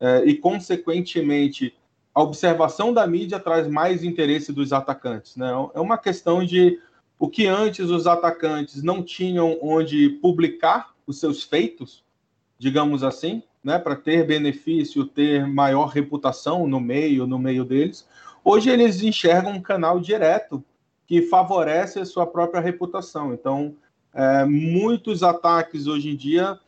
eh, 0.00 0.24
e, 0.26 0.34
consequentemente, 0.34 1.74
a 2.12 2.22
observação 2.22 2.92
da 2.92 3.06
mídia 3.06 3.38
traz 3.38 3.68
mais 3.68 4.02
interesse 4.02 4.52
dos 4.52 4.72
atacantes. 4.72 5.36
Né? 5.36 5.48
É 5.74 5.80
uma 5.80 5.96
questão 5.96 6.44
de 6.44 6.80
o 7.18 7.28
que 7.28 7.46
antes 7.46 7.88
os 7.88 8.08
atacantes 8.08 8.82
não 8.82 9.00
tinham 9.00 9.58
onde 9.62 10.08
publicar 10.20 10.92
os 11.06 11.20
seus 11.20 11.44
feitos, 11.44 12.04
digamos 12.58 13.04
assim, 13.04 13.44
né, 13.68 13.78
para 13.78 13.94
ter 13.94 14.26
benefício, 14.26 15.04
ter 15.04 15.46
maior 15.46 15.88
reputação 15.88 16.66
no 16.66 16.80
meio, 16.80 17.26
no 17.26 17.38
meio 17.38 17.66
deles. 17.66 18.08
Hoje 18.42 18.70
eles 18.70 19.02
enxergam 19.02 19.52
um 19.52 19.60
canal 19.60 20.00
direto 20.00 20.64
que 21.06 21.20
favorece 21.20 21.98
a 21.98 22.06
sua 22.06 22.26
própria 22.26 22.62
reputação. 22.62 23.34
Então, 23.34 23.74
é, 24.14 24.46
muitos 24.46 25.22
ataques 25.22 25.86
hoje 25.86 26.08
em 26.08 26.16
dia, 26.16 26.58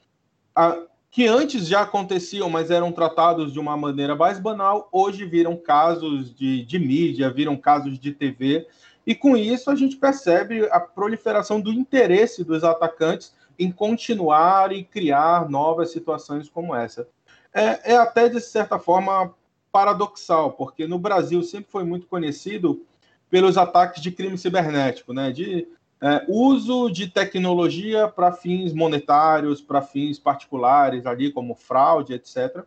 a, 0.54 0.76
que 1.10 1.26
antes 1.26 1.66
já 1.66 1.80
aconteciam, 1.80 2.50
mas 2.50 2.70
eram 2.70 2.92
tratados 2.92 3.50
de 3.50 3.58
uma 3.58 3.78
maneira 3.78 4.14
mais 4.14 4.38
banal, 4.38 4.86
hoje 4.92 5.24
viram 5.24 5.56
casos 5.56 6.34
de, 6.34 6.66
de 6.66 6.78
mídia, 6.78 7.30
viram 7.30 7.56
casos 7.56 7.98
de 7.98 8.12
TV, 8.12 8.68
e 9.06 9.14
com 9.14 9.38
isso 9.38 9.70
a 9.70 9.74
gente 9.74 9.96
percebe 9.96 10.68
a 10.70 10.78
proliferação 10.78 11.62
do 11.62 11.72
interesse 11.72 12.44
dos 12.44 12.62
atacantes 12.62 13.32
em 13.60 13.70
continuar 13.70 14.72
e 14.72 14.82
criar 14.82 15.48
novas 15.50 15.92
situações 15.92 16.48
como 16.48 16.74
essa. 16.74 17.06
É, 17.52 17.92
é, 17.92 17.96
até, 17.96 18.26
de 18.26 18.40
certa 18.40 18.78
forma, 18.78 19.34
paradoxal, 19.70 20.52
porque 20.52 20.86
no 20.86 20.98
Brasil 20.98 21.42
sempre 21.42 21.70
foi 21.70 21.84
muito 21.84 22.06
conhecido 22.06 22.82
pelos 23.28 23.58
ataques 23.58 24.02
de 24.02 24.10
crime 24.10 24.38
cibernético, 24.38 25.12
né? 25.12 25.30
De 25.30 25.68
é, 26.00 26.24
uso 26.26 26.88
de 26.88 27.06
tecnologia 27.06 28.08
para 28.08 28.32
fins 28.32 28.72
monetários, 28.72 29.60
para 29.60 29.82
fins 29.82 30.18
particulares, 30.18 31.04
ali 31.04 31.30
como 31.30 31.54
fraude, 31.54 32.14
etc. 32.14 32.64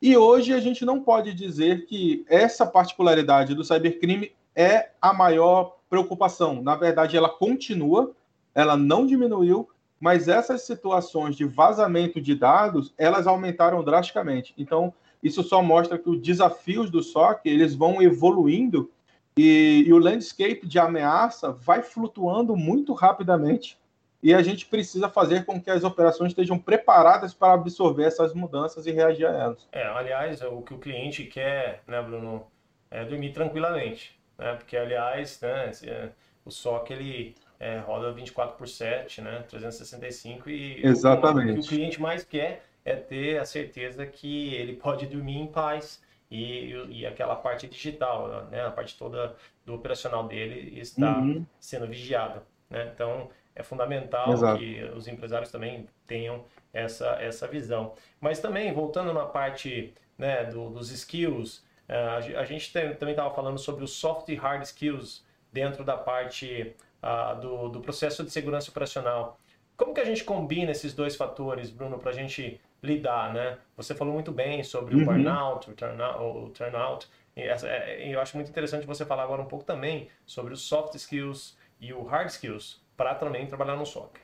E 0.00 0.16
hoje 0.16 0.52
a 0.52 0.60
gente 0.60 0.84
não 0.84 1.02
pode 1.02 1.34
dizer 1.34 1.86
que 1.86 2.24
essa 2.28 2.64
particularidade 2.64 3.56
do 3.56 3.64
cybercrime 3.64 4.32
é 4.54 4.90
a 5.00 5.12
maior 5.12 5.78
preocupação. 5.90 6.62
Na 6.62 6.76
verdade, 6.76 7.16
ela 7.16 7.28
continua, 7.28 8.12
ela 8.54 8.76
não 8.76 9.04
diminuiu, 9.04 9.68
mas 10.02 10.26
essas 10.26 10.62
situações 10.62 11.36
de 11.36 11.44
vazamento 11.44 12.20
de 12.20 12.34
dados, 12.34 12.92
elas 12.98 13.24
aumentaram 13.24 13.84
drasticamente. 13.84 14.52
Então, 14.58 14.92
isso 15.22 15.44
só 15.44 15.62
mostra 15.62 15.96
que 15.96 16.10
os 16.10 16.20
desafios 16.20 16.90
do 16.90 17.04
SOC, 17.04 17.46
eles 17.46 17.76
vão 17.76 18.02
evoluindo 18.02 18.90
e, 19.38 19.84
e 19.86 19.92
o 19.92 19.98
landscape 19.98 20.66
de 20.66 20.76
ameaça 20.76 21.52
vai 21.52 21.82
flutuando 21.82 22.56
muito 22.56 22.92
rapidamente 22.94 23.78
e 24.20 24.34
a 24.34 24.42
gente 24.42 24.66
precisa 24.66 25.08
fazer 25.08 25.44
com 25.44 25.60
que 25.60 25.70
as 25.70 25.84
operações 25.84 26.32
estejam 26.32 26.58
preparadas 26.58 27.32
para 27.32 27.52
absorver 27.52 28.02
essas 28.02 28.34
mudanças 28.34 28.86
e 28.86 28.90
reagir 28.90 29.26
a 29.26 29.30
elas. 29.32 29.68
É, 29.70 29.86
aliás, 29.86 30.42
o 30.42 30.62
que 30.62 30.74
o 30.74 30.78
cliente 30.78 31.26
quer, 31.26 31.84
né, 31.86 32.02
Bruno, 32.02 32.44
é 32.90 33.04
dormir 33.04 33.32
tranquilamente, 33.32 34.20
né? 34.42 34.54
Porque, 34.54 34.76
aliás, 34.76 35.40
né, 35.40 35.70
é, 35.84 36.08
o 36.44 36.50
SOC 36.50 36.90
ele 36.90 37.34
é, 37.60 37.78
roda 37.78 38.12
24 38.12 38.56
por 38.56 38.68
7, 38.68 39.20
né, 39.20 39.44
365 39.48 40.50
e 40.50 40.84
Exatamente. 40.84 41.52
o 41.52 41.54
que 41.54 41.60
o 41.60 41.68
cliente 41.68 42.00
mais 42.00 42.24
quer 42.24 42.64
é 42.84 42.96
ter 42.96 43.38
a 43.38 43.44
certeza 43.44 44.04
que 44.04 44.54
ele 44.54 44.74
pode 44.74 45.06
dormir 45.06 45.38
em 45.38 45.46
paz 45.46 46.02
e, 46.28 46.72
e 46.88 47.06
aquela 47.06 47.36
parte 47.36 47.68
digital, 47.68 48.48
né, 48.50 48.64
a 48.64 48.70
parte 48.70 48.98
toda 48.98 49.36
do 49.64 49.74
operacional 49.74 50.26
dele 50.26 50.80
está 50.80 51.18
uhum. 51.18 51.46
sendo 51.60 51.86
vigiada. 51.86 52.42
Né? 52.68 52.90
Então, 52.92 53.30
é 53.54 53.62
fundamental 53.62 54.32
Exato. 54.32 54.58
que 54.58 54.82
os 54.96 55.06
empresários 55.06 55.50
também 55.50 55.86
tenham 56.06 56.44
essa, 56.72 57.10
essa 57.20 57.46
visão. 57.46 57.94
Mas 58.20 58.40
também, 58.40 58.72
voltando 58.72 59.12
na 59.12 59.26
parte 59.26 59.94
né, 60.16 60.44
do, 60.44 60.70
dos 60.70 60.90
skills, 60.90 61.62
uh, 61.88 62.38
a 62.38 62.44
gente 62.44 62.72
tem, 62.72 62.94
também 62.94 63.12
estava 63.12 63.34
falando 63.34 63.58
sobre 63.58 63.84
os 63.84 63.92
soft 63.92 64.28
e 64.28 64.34
hard 64.34 64.62
skills 64.62 65.24
dentro 65.52 65.84
da 65.84 65.96
parte 65.96 66.74
uh, 67.02 67.40
do, 67.40 67.68
do 67.68 67.80
processo 67.80 68.24
de 68.24 68.30
segurança 68.30 68.70
operacional. 68.70 69.38
Como 69.76 69.94
que 69.94 70.00
a 70.00 70.04
gente 70.04 70.24
combina 70.24 70.70
esses 70.70 70.92
dois 70.94 71.16
fatores, 71.16 71.70
Bruno, 71.70 71.98
para 71.98 72.10
a 72.10 72.14
gente 72.14 72.60
lidar, 72.82 73.32
né? 73.32 73.58
Você 73.76 73.94
falou 73.94 74.12
muito 74.12 74.32
bem 74.32 74.62
sobre 74.62 74.94
uhum. 74.94 75.02
o 75.02 75.04
burnout, 75.04 75.70
o 75.70 75.74
turnout, 75.74 76.18
o 76.18 76.50
turnout. 76.50 77.08
E 77.36 77.42
é, 77.42 78.12
eu 78.12 78.20
acho 78.20 78.36
muito 78.36 78.50
interessante 78.50 78.86
você 78.86 79.04
falar 79.04 79.22
agora 79.22 79.40
um 79.40 79.46
pouco 79.46 79.64
também 79.64 80.08
sobre 80.26 80.52
os 80.52 80.62
soft 80.62 80.94
skills 80.94 81.56
e 81.80 81.92
o 81.92 82.02
hard 82.02 82.28
skills 82.28 82.80
para 82.96 83.14
também 83.14 83.46
trabalhar 83.46 83.76
no 83.76 83.86
SOC. 83.86 84.20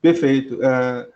Perfeito. 0.00 0.62
É, 0.62 1.08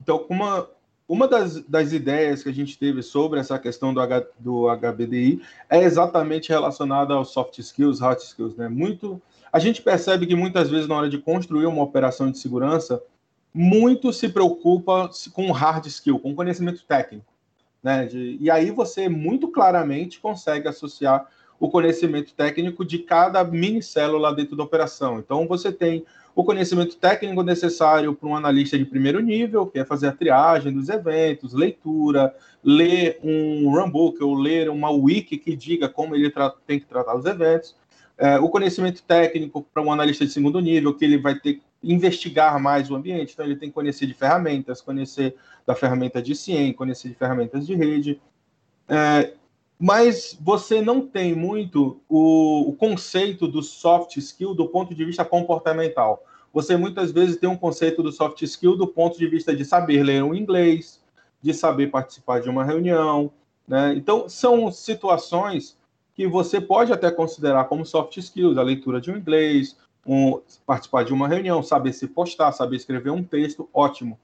então, 0.00 0.26
uma, 0.28 0.70
uma 1.10 1.26
das, 1.26 1.60
das 1.64 1.92
ideias 1.92 2.40
que 2.40 2.48
a 2.48 2.54
gente 2.54 2.78
teve 2.78 3.02
sobre 3.02 3.40
essa 3.40 3.58
questão 3.58 3.92
do, 3.92 4.00
H, 4.00 4.26
do 4.38 4.68
HBDI 4.68 5.42
é 5.68 5.80
exatamente 5.80 6.50
relacionada 6.50 7.14
aos 7.14 7.30
soft 7.32 7.58
skills, 7.58 7.98
hard 7.98 8.20
skills. 8.20 8.54
Né? 8.54 8.68
Muito, 8.68 9.20
a 9.52 9.58
gente 9.58 9.82
percebe 9.82 10.24
que 10.24 10.36
muitas 10.36 10.70
vezes, 10.70 10.86
na 10.86 10.94
hora 10.94 11.08
de 11.08 11.18
construir 11.18 11.66
uma 11.66 11.82
operação 11.82 12.30
de 12.30 12.38
segurança, 12.38 13.02
muito 13.52 14.12
se 14.12 14.28
preocupa 14.28 15.10
com 15.32 15.50
hard 15.50 15.84
skill, 15.86 16.20
com 16.20 16.32
conhecimento 16.32 16.84
técnico. 16.84 17.26
Né? 17.82 18.06
De, 18.06 18.38
e 18.40 18.48
aí 18.48 18.70
você 18.70 19.08
muito 19.08 19.48
claramente 19.48 20.20
consegue 20.20 20.68
associar 20.68 21.26
o 21.60 21.68
conhecimento 21.68 22.34
técnico 22.34 22.84
de 22.84 23.00
cada 23.00 23.44
mini 23.44 23.82
célula 23.82 24.34
dentro 24.34 24.56
da 24.56 24.64
operação. 24.64 25.18
Então, 25.18 25.46
você 25.46 25.70
tem 25.70 26.04
o 26.34 26.42
conhecimento 26.42 26.96
técnico 26.96 27.42
necessário 27.42 28.14
para 28.14 28.28
um 28.28 28.34
analista 28.34 28.78
de 28.78 28.84
primeiro 28.86 29.20
nível, 29.20 29.66
que 29.66 29.78
é 29.78 29.84
fazer 29.84 30.08
a 30.08 30.12
triagem 30.12 30.72
dos 30.72 30.88
eventos, 30.88 31.52
leitura, 31.52 32.34
ler 32.64 33.18
um 33.22 33.70
runbook 33.70 34.22
ou 34.24 34.34
ler 34.34 34.70
uma 34.70 34.90
wiki 34.90 35.36
que 35.36 35.54
diga 35.54 35.86
como 35.86 36.14
ele 36.14 36.32
tem 36.66 36.80
que 36.80 36.86
tratar 36.86 37.14
os 37.14 37.26
eventos. 37.26 37.76
É, 38.16 38.38
o 38.38 38.48
conhecimento 38.48 39.02
técnico 39.02 39.66
para 39.74 39.82
um 39.82 39.92
analista 39.92 40.24
de 40.24 40.32
segundo 40.32 40.60
nível, 40.60 40.94
que 40.94 41.04
ele 41.04 41.18
vai 41.18 41.34
ter 41.38 41.54
que 41.54 41.62
investigar 41.82 42.58
mais 42.58 42.90
o 42.90 42.94
ambiente, 42.94 43.32
então 43.34 43.44
ele 43.44 43.56
tem 43.56 43.68
que 43.68 43.74
conhecer 43.74 44.06
de 44.06 44.14
ferramentas, 44.14 44.80
conhecer 44.80 45.34
da 45.66 45.74
ferramenta 45.74 46.22
de 46.22 46.34
CIEM, 46.34 46.72
conhecer 46.72 47.08
de 47.08 47.14
ferramentas 47.14 47.66
de 47.66 47.74
rede. 47.74 48.20
É, 48.88 49.32
mas 49.80 50.36
você 50.38 50.82
não 50.82 51.00
tem 51.00 51.34
muito 51.34 52.02
o, 52.06 52.68
o, 52.68 52.72
conceito 52.74 53.48
do 53.48 53.62
soft 53.62 54.18
skill 54.18 54.54
do 54.54 54.68
ponto 54.68 54.94
de 54.94 55.02
vista 55.06 55.24
comportamental. 55.24 56.22
Você 56.52 56.76
muitas 56.76 57.10
vezes 57.10 57.38
tem 57.38 57.48
um 57.48 57.56
conceito 57.56 58.02
do 58.02 58.12
soft 58.12 58.42
skill 58.42 58.76
do 58.76 58.86
ponto 58.86 59.18
de 59.18 59.26
vista 59.26 59.56
de 59.56 59.64
saber 59.64 60.02
ler 60.02 60.22
um 60.22 60.34
inglês, 60.34 61.00
de 61.40 61.54
saber 61.54 61.86
participar 61.86 62.42
de 62.42 62.50
uma 62.50 62.62
reunião. 62.62 63.32
Né? 63.66 63.94
Então, 63.96 64.28
são 64.28 64.70
situações 64.70 65.78
que 66.14 66.26
você 66.26 66.60
pode 66.60 66.92
até 66.92 67.10
considerar 67.10 67.64
como 67.64 67.86
soft 67.86 68.18
skills, 68.18 68.58
a 68.58 68.62
leitura 68.62 69.00
de 69.00 69.10
um 69.10 69.16
inglês, 69.16 69.78
um, 70.06 70.42
participar 70.66 71.06
de 71.06 71.14
uma 71.14 71.26
reunião, 71.26 71.62
saber 71.62 71.94
se 71.94 72.06
postar, 72.06 72.52
saber 72.52 72.76
escrever 72.76 73.10
um 73.10 73.24
texto, 73.24 73.66
ótimo. 73.72 74.18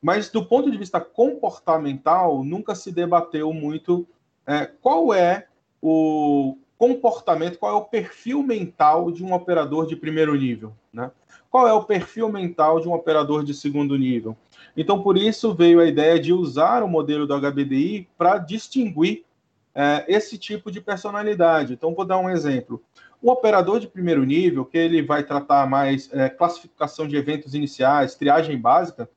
Mas 0.00 0.30
do 0.30 0.46
ponto 0.46 0.70
de 0.70 0.78
vista 0.78 0.98
comportamental, 0.98 2.42
nunca 2.42 2.74
se 2.74 2.90
debateu 2.90 3.52
muito 3.52 4.06
é, 4.46 4.66
qual 4.80 5.12
é 5.12 5.46
o 5.80 6.56
comportamento, 6.76 7.58
qual 7.58 7.72
é 7.72 7.76
o 7.76 7.84
perfil 7.84 8.42
mental 8.42 9.10
de 9.10 9.24
um 9.24 9.32
operador 9.32 9.86
de 9.86 9.96
primeiro 9.96 10.34
nível, 10.34 10.72
né? 10.92 11.10
Qual 11.50 11.68
é 11.68 11.72
o 11.72 11.84
perfil 11.84 12.28
mental 12.28 12.80
de 12.80 12.88
um 12.88 12.92
operador 12.92 13.44
de 13.44 13.54
segundo 13.54 13.96
nível? 13.96 14.36
Então, 14.76 15.00
por 15.02 15.16
isso 15.16 15.54
veio 15.54 15.80
a 15.80 15.86
ideia 15.86 16.18
de 16.18 16.32
usar 16.32 16.82
o 16.82 16.88
modelo 16.88 17.26
do 17.26 17.40
HBDI 17.40 18.08
para 18.18 18.38
distinguir 18.38 19.24
é, 19.72 20.04
esse 20.08 20.36
tipo 20.36 20.70
de 20.70 20.80
personalidade. 20.80 21.72
Então, 21.72 21.94
vou 21.94 22.04
dar 22.04 22.18
um 22.18 22.28
exemplo. 22.28 22.82
O 23.22 23.30
operador 23.30 23.78
de 23.78 23.86
primeiro 23.86 24.24
nível, 24.24 24.64
que 24.64 24.76
ele 24.76 25.00
vai 25.00 25.22
tratar 25.22 25.66
mais 25.68 26.12
é, 26.12 26.28
classificação 26.28 27.06
de 27.06 27.16
eventos 27.16 27.54
iniciais, 27.54 28.16
triagem 28.16 28.58
básica, 28.58 29.08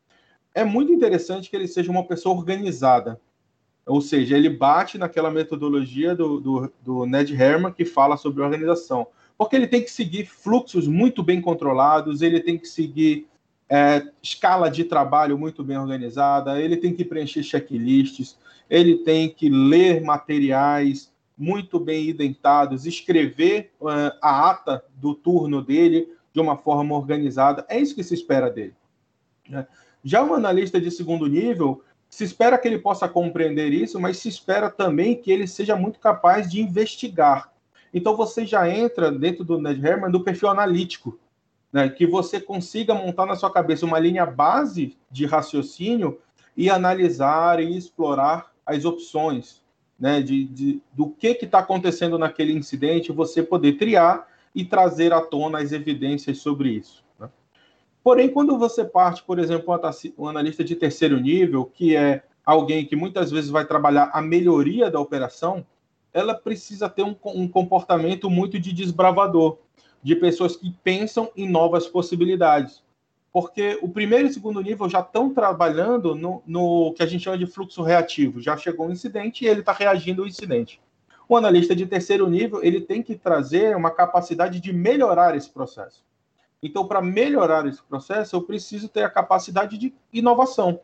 é 0.53 0.63
muito 0.63 0.91
interessante 0.91 1.49
que 1.49 1.55
ele 1.55 1.67
seja 1.67 1.91
uma 1.91 2.05
pessoa 2.05 2.35
organizada. 2.35 3.19
Ou 3.87 4.01
seja, 4.01 4.35
ele 4.35 4.49
bate 4.49 4.97
naquela 4.97 5.31
metodologia 5.31 6.13
do, 6.13 6.39
do, 6.39 6.73
do 6.83 7.05
Ned 7.05 7.33
Herman 7.33 7.71
que 7.71 7.85
fala 7.85 8.17
sobre 8.17 8.43
organização. 8.43 9.07
Porque 9.37 9.55
ele 9.55 9.67
tem 9.67 9.81
que 9.81 9.91
seguir 9.91 10.25
fluxos 10.25 10.87
muito 10.87 11.23
bem 11.23 11.39
controlados, 11.39 12.21
ele 12.21 12.39
tem 12.41 12.57
que 12.57 12.67
seguir 12.67 13.27
é, 13.69 14.03
escala 14.21 14.69
de 14.69 14.83
trabalho 14.83 15.37
muito 15.37 15.63
bem 15.63 15.77
organizada, 15.77 16.59
ele 16.59 16.77
tem 16.77 16.93
que 16.93 17.05
preencher 17.05 17.43
checklists, 17.43 18.37
ele 18.69 18.97
tem 18.97 19.29
que 19.29 19.49
ler 19.49 20.01
materiais 20.01 21.11
muito 21.37 21.79
bem 21.79 22.07
identados, 22.07 22.85
escrever 22.85 23.71
uh, 23.79 24.11
a 24.21 24.49
ata 24.49 24.83
do 24.95 25.13
turno 25.13 25.61
dele 25.61 26.09
de 26.33 26.39
uma 26.39 26.57
forma 26.57 26.95
organizada. 26.95 27.65
É 27.69 27.79
isso 27.79 27.95
que 27.95 28.03
se 28.03 28.15
espera 28.15 28.49
dele. 28.49 28.73
Né? 29.47 29.67
Já 30.03 30.23
um 30.23 30.33
analista 30.33 30.81
de 30.81 30.89
segundo 30.89 31.27
nível, 31.27 31.83
se 32.09 32.23
espera 32.23 32.57
que 32.57 32.67
ele 32.67 32.79
possa 32.79 33.07
compreender 33.07 33.71
isso, 33.73 33.99
mas 33.99 34.17
se 34.17 34.29
espera 34.29 34.69
também 34.69 35.15
que 35.15 35.31
ele 35.31 35.47
seja 35.47 35.75
muito 35.75 35.99
capaz 35.99 36.49
de 36.49 36.61
investigar. 36.61 37.51
Então 37.93 38.15
você 38.15 38.45
já 38.45 38.69
entra 38.69 39.11
dentro 39.11 39.43
do 39.43 39.59
Ned 39.59 39.85
Herman 39.85 40.11
do 40.11 40.23
perfil 40.23 40.49
analítico, 40.49 41.19
né? 41.71 41.89
que 41.89 42.05
você 42.05 42.39
consiga 42.39 42.93
montar 42.93 43.25
na 43.25 43.35
sua 43.35 43.51
cabeça 43.51 43.85
uma 43.85 43.99
linha 43.99 44.25
base 44.25 44.97
de 45.11 45.25
raciocínio 45.25 46.19
e 46.55 46.69
analisar 46.69 47.59
e 47.59 47.77
explorar 47.77 48.51
as 48.65 48.85
opções, 48.85 49.61
né? 49.99 50.21
de, 50.21 50.45
de 50.45 50.81
do 50.93 51.09
que 51.09 51.27
está 51.27 51.59
acontecendo 51.59 52.17
naquele 52.17 52.53
incidente, 52.53 53.11
você 53.11 53.43
poder 53.43 53.73
triar 53.73 54.27
e 54.55 54.65
trazer 54.65 55.13
à 55.13 55.21
tona 55.21 55.59
as 55.59 55.71
evidências 55.71 56.39
sobre 56.39 56.69
isso. 56.69 57.06
Porém, 58.07 58.29
quando 58.29 58.57
você 58.57 58.85
parte, 58.85 59.21
por 59.21 59.37
exemplo, 59.37 59.77
um 60.17 60.29
analista 60.29 60.63
de 60.63 60.77
terceiro 60.77 61.19
nível, 61.19 61.65
que 61.65 61.93
é 61.93 62.23
alguém 62.45 62.85
que 62.85 62.95
muitas 62.95 63.29
vezes 63.29 63.49
vai 63.49 63.65
trabalhar 63.65 64.11
a 64.13 64.21
melhoria 64.21 64.89
da 64.89 64.97
operação, 64.97 65.65
ela 66.13 66.33
precisa 66.33 66.87
ter 66.87 67.03
um, 67.03 67.13
um 67.25 67.49
comportamento 67.49 68.29
muito 68.29 68.57
de 68.57 68.71
desbravador, 68.71 69.57
de 70.01 70.15
pessoas 70.15 70.55
que 70.55 70.73
pensam 70.81 71.29
em 71.35 71.49
novas 71.49 71.85
possibilidades. 71.85 72.81
Porque 73.29 73.77
o 73.81 73.89
primeiro 73.89 74.29
e 74.29 74.33
segundo 74.33 74.61
nível 74.61 74.87
já 74.87 75.01
estão 75.01 75.33
trabalhando 75.33 76.15
no, 76.15 76.41
no 76.47 76.93
que 76.93 77.03
a 77.03 77.05
gente 77.05 77.25
chama 77.25 77.37
de 77.37 77.45
fluxo 77.45 77.83
reativo. 77.83 78.39
Já 78.39 78.55
chegou 78.55 78.87
um 78.87 78.91
incidente 78.93 79.43
e 79.43 79.49
ele 79.49 79.59
está 79.59 79.73
reagindo 79.73 80.21
ao 80.21 80.27
incidente. 80.29 80.79
O 81.27 81.35
analista 81.35 81.75
de 81.75 81.85
terceiro 81.85 82.29
nível 82.29 82.63
ele 82.63 82.79
tem 82.79 83.03
que 83.03 83.15
trazer 83.17 83.75
uma 83.75 83.91
capacidade 83.91 84.61
de 84.61 84.71
melhorar 84.71 85.35
esse 85.35 85.49
processo. 85.49 86.07
Então, 86.61 86.87
para 86.87 87.01
melhorar 87.01 87.65
esse 87.67 87.81
processo, 87.83 88.35
eu 88.35 88.41
preciso 88.41 88.89
ter 88.89 89.03
a 89.03 89.09
capacidade 89.09 89.77
de 89.77 89.93
inovação, 90.11 90.79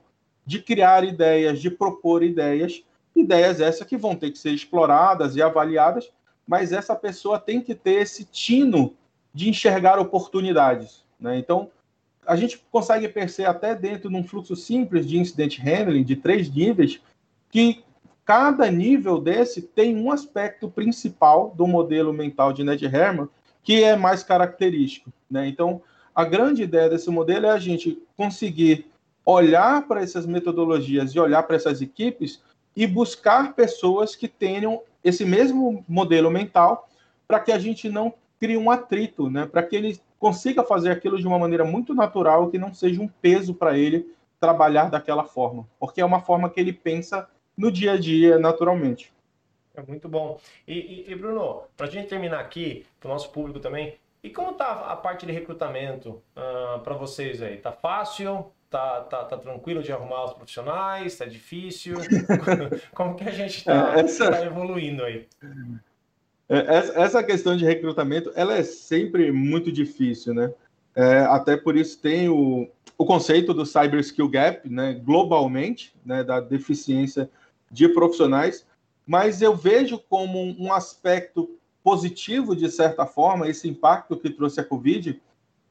de 0.45 0.61
criar 0.61 1.03
ideias, 1.03 1.59
de 1.59 1.71
propor 1.71 2.23
ideias, 2.23 2.83
ideias 3.15 3.59
essas 3.59 3.87
que 3.87 3.97
vão 3.97 4.15
ter 4.15 4.31
que 4.31 4.37
ser 4.37 4.51
exploradas 4.51 5.35
e 5.35 5.41
avaliadas, 5.41 6.11
mas 6.47 6.71
essa 6.71 6.95
pessoa 6.95 7.39
tem 7.39 7.61
que 7.61 7.73
ter 7.73 8.01
esse 8.01 8.25
tino 8.25 8.95
de 9.33 9.49
enxergar 9.49 9.99
oportunidades. 9.99 11.03
Né? 11.19 11.37
Então, 11.37 11.71
a 12.25 12.35
gente 12.35 12.63
consegue 12.71 13.07
perceber 13.07 13.49
até 13.49 13.75
dentro 13.75 14.09
de 14.09 14.15
um 14.15 14.23
fluxo 14.23 14.55
simples 14.55 15.07
de 15.07 15.17
incident 15.17 15.57
handling 15.57 16.03
de 16.03 16.15
três 16.15 16.49
níveis 16.49 17.01
que 17.49 17.83
cada 18.25 18.69
nível 18.71 19.19
desse 19.19 19.61
tem 19.61 19.97
um 19.97 20.11
aspecto 20.11 20.69
principal 20.69 21.53
do 21.55 21.67
modelo 21.67 22.13
mental 22.13 22.53
de 22.53 22.63
Ned 22.63 22.85
Herman 22.85 23.27
que 23.63 23.83
é 23.83 23.95
mais 23.95 24.23
característico. 24.23 25.11
Né? 25.29 25.47
Então, 25.47 25.81
a 26.13 26.23
grande 26.23 26.63
ideia 26.63 26.89
desse 26.89 27.09
modelo 27.09 27.45
é 27.45 27.51
a 27.51 27.59
gente 27.59 28.01
conseguir 28.15 28.85
olhar 29.25 29.87
para 29.87 30.01
essas 30.01 30.25
metodologias 30.25 31.11
e 31.11 31.19
olhar 31.19 31.43
para 31.43 31.55
essas 31.55 31.81
equipes 31.81 32.41
e 32.75 32.85
buscar 32.85 33.53
pessoas 33.53 34.15
que 34.15 34.27
tenham 34.27 34.81
esse 35.03 35.23
mesmo 35.23 35.83
modelo 35.87 36.29
mental 36.29 36.89
para 37.27 37.39
que 37.39 37.51
a 37.51 37.59
gente 37.59 37.89
não 37.89 38.13
crie 38.39 38.57
um 38.57 38.69
atrito, 38.69 39.29
né? 39.29 39.45
para 39.45 39.63
que 39.63 39.75
ele 39.75 39.99
consiga 40.19 40.63
fazer 40.63 40.91
aquilo 40.91 41.17
de 41.17 41.25
uma 41.25 41.39
maneira 41.39 41.63
muito 41.63 41.93
natural, 41.93 42.49
que 42.49 42.57
não 42.57 42.73
seja 42.73 43.01
um 43.01 43.07
peso 43.07 43.53
para 43.53 43.77
ele 43.77 44.05
trabalhar 44.39 44.89
daquela 44.89 45.23
forma, 45.23 45.65
porque 45.79 46.01
é 46.01 46.05
uma 46.05 46.19
forma 46.19 46.49
que 46.49 46.59
ele 46.59 46.73
pensa 46.73 47.27
no 47.57 47.71
dia 47.71 47.93
a 47.93 47.97
dia 47.97 48.37
naturalmente. 48.37 49.12
É 49.75 49.81
muito 49.81 50.07
bom. 50.07 50.39
E, 50.67 51.05
e, 51.07 51.11
e 51.11 51.15
Bruno, 51.15 51.63
para 51.75 51.87
a 51.87 51.89
gente 51.89 52.07
terminar 52.07 52.39
aqui, 52.39 52.85
para 52.99 53.09
o 53.09 53.11
nosso 53.13 53.31
público 53.31 53.59
também, 53.59 53.97
e 54.23 54.29
como 54.29 54.51
está 54.51 54.71
a 54.71 54.95
parte 54.95 55.25
de 55.25 55.31
recrutamento 55.31 56.11
uh, 56.11 56.75
ah, 56.75 56.81
para 56.83 56.95
vocês 56.95 57.41
aí? 57.41 57.57
Tá 57.57 57.71
fácil? 57.71 58.51
Tá, 58.69 59.01
tá, 59.01 59.25
tá 59.25 59.37
tranquilo 59.37 59.83
de 59.83 59.91
arrumar 59.91 60.25
os 60.25 60.33
profissionais? 60.33 61.17
Tá 61.17 61.25
difícil? 61.25 61.97
como 62.95 63.15
que 63.15 63.23
a 63.23 63.31
gente 63.31 63.57
está 63.57 63.97
é, 63.97 63.99
essa... 63.99 64.31
tá 64.31 64.45
evoluindo 64.45 65.03
aí? 65.03 65.27
É, 66.47 67.01
essa 67.01 67.21
questão 67.21 67.57
de 67.57 67.65
recrutamento, 67.65 68.31
ela 68.35 68.55
é 68.55 68.63
sempre 68.63 69.31
muito 69.31 69.71
difícil, 69.71 70.33
né? 70.33 70.53
É, 70.95 71.19
até 71.21 71.57
por 71.57 71.75
isso 71.75 71.99
tem 71.99 72.29
o, 72.29 72.69
o 72.97 73.05
conceito 73.05 73.53
do 73.53 73.65
Cyber 73.65 73.99
Skill 73.99 74.29
Gap, 74.29 74.69
né, 74.69 74.93
globalmente, 75.03 75.93
né, 76.05 76.23
da 76.23 76.39
deficiência 76.39 77.29
de 77.71 77.89
profissionais, 77.89 78.65
mas 79.05 79.41
eu 79.41 79.55
vejo 79.55 79.99
como 79.99 80.39
um 80.59 80.71
aspecto 80.71 81.57
positivo, 81.83 82.55
de 82.55 82.69
certa 82.69 83.05
forma, 83.05 83.47
esse 83.47 83.67
impacto 83.67 84.17
que 84.17 84.29
trouxe 84.29 84.59
a 84.59 84.63
Covid, 84.63 85.21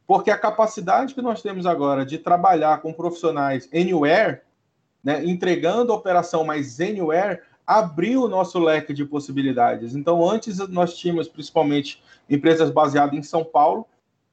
porque 0.06 0.30
a 0.30 0.38
capacidade 0.38 1.14
que 1.14 1.22
nós 1.22 1.40
temos 1.40 1.64
agora 1.64 2.04
de 2.04 2.18
trabalhar 2.18 2.82
com 2.82 2.92
profissionais 2.92 3.68
anywhere, 3.72 4.42
né, 5.02 5.24
entregando 5.24 5.92
a 5.92 5.96
operação 5.96 6.44
mais 6.44 6.78
anywhere, 6.80 7.40
abriu 7.66 8.24
o 8.24 8.28
nosso 8.28 8.58
leque 8.58 8.92
de 8.92 9.04
possibilidades. 9.04 9.94
Então, 9.94 10.28
antes 10.28 10.58
nós 10.68 10.96
tínhamos, 10.96 11.28
principalmente, 11.28 12.02
empresas 12.28 12.70
baseadas 12.70 13.14
em 13.18 13.22
São 13.22 13.44
Paulo, 13.44 13.86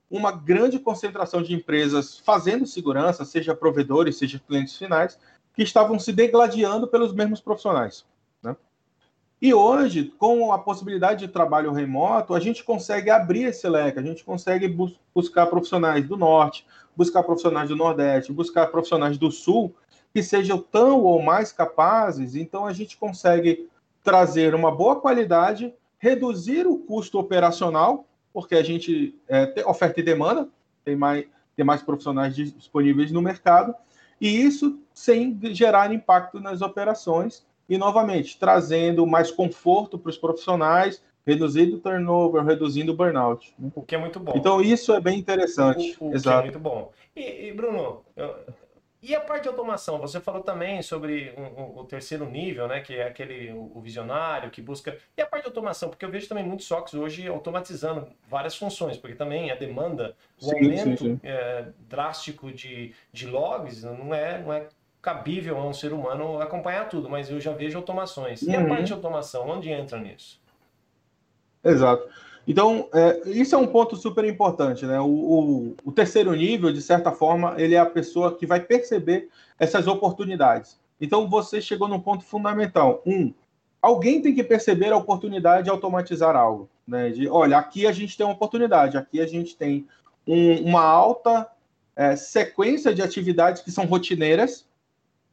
uma 0.10 0.32
grande 0.32 0.79
concentração 0.79 1.41
de 1.41 1.53
empresas 1.53 2.18
fazendo 2.18 2.65
segurança, 2.65 3.24
seja 3.24 3.56
provedores, 3.56 4.18
seja 4.18 4.41
clientes 4.46 4.75
finais, 4.75 5.20
que 5.53 5.62
estavam 5.62 6.00
se 6.00 6.12
degladiando 6.12 6.88
pelos 6.88 7.13
mesmos 7.13 7.39
profissionais. 7.39 8.06
E 9.41 9.53
hoje, 9.53 10.13
com 10.17 10.51
a 10.51 10.60
possibilidade 10.60 11.25
de 11.25 11.31
trabalho 11.31 11.72
remoto, 11.72 12.34
a 12.34 12.39
gente 12.39 12.63
consegue 12.63 13.10
abrir 13.10 13.43
esse 13.43 13.67
leque, 13.69 14.00
a 14.00 14.03
gente 14.03 14.24
consegue 14.24 14.67
bus 14.67 15.00
buscar 15.15 15.48
profissionais 15.48 16.05
do 16.05 16.17
norte, 16.17 16.65
buscar 16.96 17.24
profissionais 17.24 17.69
do 17.69 17.75
nordeste, 17.75 18.34
buscar 18.34 18.67
profissionais 18.67 19.17
do 19.17 19.31
sul 19.31 19.74
que 20.13 20.22
sejam 20.22 20.58
tão 20.58 21.01
ou 21.03 21.22
mais 21.22 21.51
capazes, 21.51 22.36
então 22.36 22.65
a 22.65 22.74
gente 22.74 22.98
consegue 22.98 23.69
trazer 24.03 24.55
uma 24.55 24.72
boa 24.72 25.00
qualidade, 25.00 25.74
reduzir 26.00 26.65
o 26.65 26.77
custo 26.77 27.19
operacional 27.19 28.05
porque 28.34 28.55
a 28.55 28.63
gente 28.63 29.15
é, 29.27 29.46
tem 29.48 29.65
oferta 29.65 30.00
e 30.00 30.03
demanda, 30.03 30.48
tem 30.84 30.96
mais, 30.96 31.25
tem 31.55 31.65
mais 31.65 31.81
profissionais 31.81 32.36
disponíveis 32.36 33.12
no 33.12 33.22
mercado, 33.22 33.74
e 34.19 34.27
isso 34.27 34.79
sem 34.93 35.38
gerar 35.53 35.93
impacto 35.93 36.39
nas 36.39 36.62
operações, 36.62 37.46
e 37.69 37.77
novamente, 37.77 38.38
trazendo 38.38 39.05
mais 39.05 39.29
conforto 39.29 39.97
para 39.97 40.09
os 40.09 40.17
profissionais, 40.17 41.01
reduzindo 41.25 41.75
o 41.75 41.79
turnover, 41.79 42.43
reduzindo 42.43 42.91
o 42.91 42.95
burnout. 42.95 43.53
Né? 43.59 43.71
O 43.75 43.83
que 43.83 43.95
é 43.95 43.97
muito 43.97 44.19
bom. 44.19 44.34
Então, 44.36 44.60
isso 44.60 44.93
é 44.93 44.99
bem 44.99 45.19
interessante. 45.19 45.95
O, 45.99 46.10
o 46.10 46.13
Exato. 46.15 46.38
que 46.38 46.47
é 46.47 46.51
muito 46.51 46.60
bom. 46.60 46.91
E, 47.15 47.47
e 47.47 47.53
Bruno, 47.53 48.03
eu, 48.15 48.36
e 49.01 49.15
a 49.15 49.21
parte 49.21 49.43
de 49.43 49.47
automação, 49.47 49.97
você 49.97 50.19
falou 50.19 50.43
também 50.43 50.82
sobre 50.82 51.34
o, 51.38 51.79
o, 51.79 51.86
terceiro 51.86 52.29
nível, 52.29 52.67
né, 52.67 52.82
que 52.82 52.95
é 52.95 53.08
aquele 53.08 53.49
o, 53.53 53.79
visionário 53.79 54.49
que 54.49 54.62
busca. 54.62 54.97
E 55.15 55.21
a 55.21 55.25
parte 55.25 55.43
de 55.43 55.47
automação, 55.47 55.89
porque 55.89 56.03
eu 56.03 56.12
vejo 56.12 56.27
também 56.27 56.43
muitos 56.43 56.67
SOCs 56.67 56.93
hoje 56.95 57.25
automatizando 57.25 58.10
várias 58.27 58.58
funções, 58.58 58.97
porque 58.97 59.15
também 59.15 59.51
a 59.51 59.55
demanda, 59.55 60.17
o 60.41 60.45
sim, 60.45 60.55
aumento 60.55 60.97
sim, 60.97 61.15
sim. 61.15 61.19
É, 61.23 61.67
drástico 61.88 62.51
de, 62.51 62.93
de 63.13 63.25
logs 63.25 63.84
não 63.84 64.13
é, 64.13 64.41
não 64.41 64.51
é 64.51 64.67
cabível 65.01 65.57
a 65.57 65.65
um 65.65 65.73
ser 65.73 65.93
humano 65.93 66.41
acompanhar 66.41 66.89
tudo, 66.89 67.09
mas 67.09 67.29
eu 67.29 67.39
já 67.39 67.53
vejo 67.53 67.77
automações. 67.77 68.41
E 68.41 68.55
a 68.55 68.59
uhum. 68.59 68.67
parte 68.67 68.85
de 68.85 68.93
automação, 68.93 69.49
onde 69.49 69.69
entra 69.69 69.99
nisso? 69.99 70.39
Exato. 71.63 72.07
Então, 72.47 72.89
é, 72.93 73.29
isso 73.29 73.53
é 73.53 73.57
um 73.57 73.67
ponto 73.67 73.95
super 73.95 74.25
importante, 74.25 74.85
né? 74.85 74.99
O, 74.99 75.05
o, 75.05 75.75
o, 75.85 75.91
terceiro 75.91 76.33
nível, 76.33 76.71
de 76.73 76.81
certa 76.81 77.12
forma, 77.12 77.53
ele 77.57 77.75
é 77.75 77.79
a 77.79 77.85
pessoa 77.85 78.35
que 78.35 78.45
vai 78.45 78.59
perceber 78.59 79.29
essas 79.59 79.88
oportunidades. 79.88 80.79
Então, 80.99 81.29
você 81.29 81.62
chegou 81.62 81.88
num 81.88 81.99
ponto 81.99 82.23
fundamental. 82.23 83.01
Um, 83.05 83.33
alguém 83.81 84.21
tem 84.21 84.33
que 84.33 84.43
perceber 84.43 84.91
a 84.91 84.97
oportunidade 84.97 85.65
de 85.65 85.69
automatizar 85.69 86.35
algo, 86.35 86.69
né? 86.88 87.09
De, 87.09 87.27
olha, 87.27 87.57
aqui 87.57 87.85
a 87.85 87.91
gente 87.91 88.17
tem 88.17 88.25
uma 88.25 88.33
oportunidade, 88.33 88.97
aqui 88.97 89.21
a 89.21 89.27
gente 89.27 89.55
tem 89.55 89.88
um, 90.25 90.69
uma 90.69 90.81
alta 90.81 91.47
é, 91.95 92.15
sequência 92.15 92.93
de 92.93 93.01
atividades 93.01 93.62
que 93.62 93.71
são 93.71 93.85
rotineiras 93.85 94.68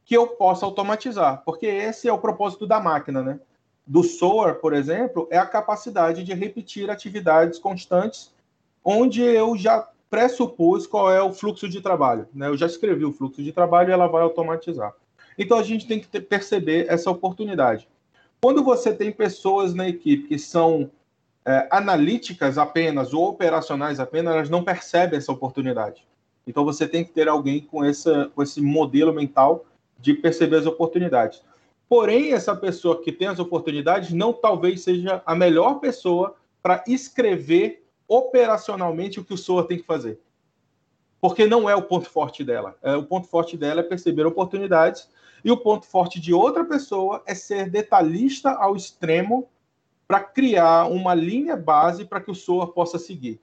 que 0.07 0.15
eu 0.15 0.25
possa 0.25 0.65
automatizar, 0.65 1.43
porque 1.45 1.67
esse 1.67 2.07
é 2.07 2.13
o 2.13 2.17
propósito 2.17 2.65
da 2.65 2.79
máquina, 2.79 3.21
né? 3.21 3.39
do 3.85 4.03
SOAR, 4.03 4.55
por 4.55 4.73
exemplo, 4.73 5.27
é 5.29 5.37
a 5.37 5.45
capacidade 5.45 6.23
de 6.23 6.33
repetir 6.33 6.89
atividades 6.89 7.59
constantes, 7.59 8.33
onde 8.83 9.21
eu 9.21 9.57
já 9.57 9.87
pressupus 10.09 10.87
qual 10.87 11.11
é 11.11 11.21
o 11.21 11.33
fluxo 11.33 11.67
de 11.67 11.81
trabalho. 11.81 12.27
Né? 12.33 12.47
Eu 12.47 12.57
já 12.57 12.65
escrevi 12.65 13.05
o 13.05 13.11
fluxo 13.11 13.43
de 13.43 13.51
trabalho 13.51 13.89
e 13.89 13.93
ela 13.93 14.07
vai 14.07 14.21
automatizar. 14.23 14.93
Então 15.37 15.57
a 15.57 15.63
gente 15.63 15.85
tem 15.85 15.99
que 15.99 16.07
ter, 16.07 16.21
perceber 16.21 16.85
essa 16.89 17.11
oportunidade. 17.11 17.87
Quando 18.41 18.63
você 18.63 18.93
tem 18.93 19.11
pessoas 19.11 19.73
na 19.73 19.87
equipe 19.87 20.27
que 20.27 20.39
são 20.39 20.89
é, 21.45 21.67
analíticas 21.69 22.57
apenas 22.57 23.13
ou 23.13 23.27
operacionais 23.27 23.99
apenas, 23.99 24.33
elas 24.33 24.49
não 24.49 24.63
percebem 24.63 25.17
essa 25.17 25.33
oportunidade. 25.33 26.05
Então 26.45 26.63
você 26.63 26.87
tem 26.87 27.03
que 27.03 27.11
ter 27.11 27.27
alguém 27.27 27.61
com, 27.61 27.83
essa, 27.83 28.31
com 28.33 28.41
esse 28.41 28.61
modelo 28.61 29.13
mental 29.13 29.65
de 29.99 30.13
perceber 30.13 30.57
as 30.57 30.65
oportunidades. 30.65 31.41
Porém, 31.89 32.33
essa 32.33 32.55
pessoa 32.55 33.01
que 33.01 33.11
tem 33.11 33.27
as 33.27 33.39
oportunidades 33.39 34.11
não 34.11 34.33
talvez 34.33 34.81
seja 34.81 35.21
a 35.25 35.33
melhor 35.33 35.79
pessoa 35.79 36.35
para 36.61 36.83
escrever 36.87 37.85
operacionalmente 38.07 39.19
o 39.19 39.23
que 39.23 39.33
o 39.33 39.37
SOA 39.37 39.67
tem 39.67 39.77
que 39.77 39.85
fazer. 39.85 40.19
Porque 41.19 41.47
não 41.47 41.69
é 41.69 41.75
o 41.75 41.81
ponto 41.81 42.09
forte 42.09 42.43
dela. 42.43 42.77
É, 42.81 42.95
o 42.95 43.03
ponto 43.03 43.27
forte 43.27 43.57
dela 43.57 43.81
é 43.81 43.83
perceber 43.83 44.25
oportunidades 44.25 45.09
e 45.43 45.51
o 45.51 45.57
ponto 45.57 45.85
forte 45.85 46.19
de 46.19 46.33
outra 46.33 46.65
pessoa 46.65 47.23
é 47.25 47.33
ser 47.33 47.69
detalhista 47.69 48.51
ao 48.51 48.75
extremo 48.75 49.47
para 50.07 50.21
criar 50.21 50.85
uma 50.85 51.13
linha 51.13 51.55
base 51.55 52.05
para 52.05 52.21
que 52.21 52.31
o 52.31 52.35
SOA 52.35 52.71
possa 52.71 52.97
seguir. 52.97 53.41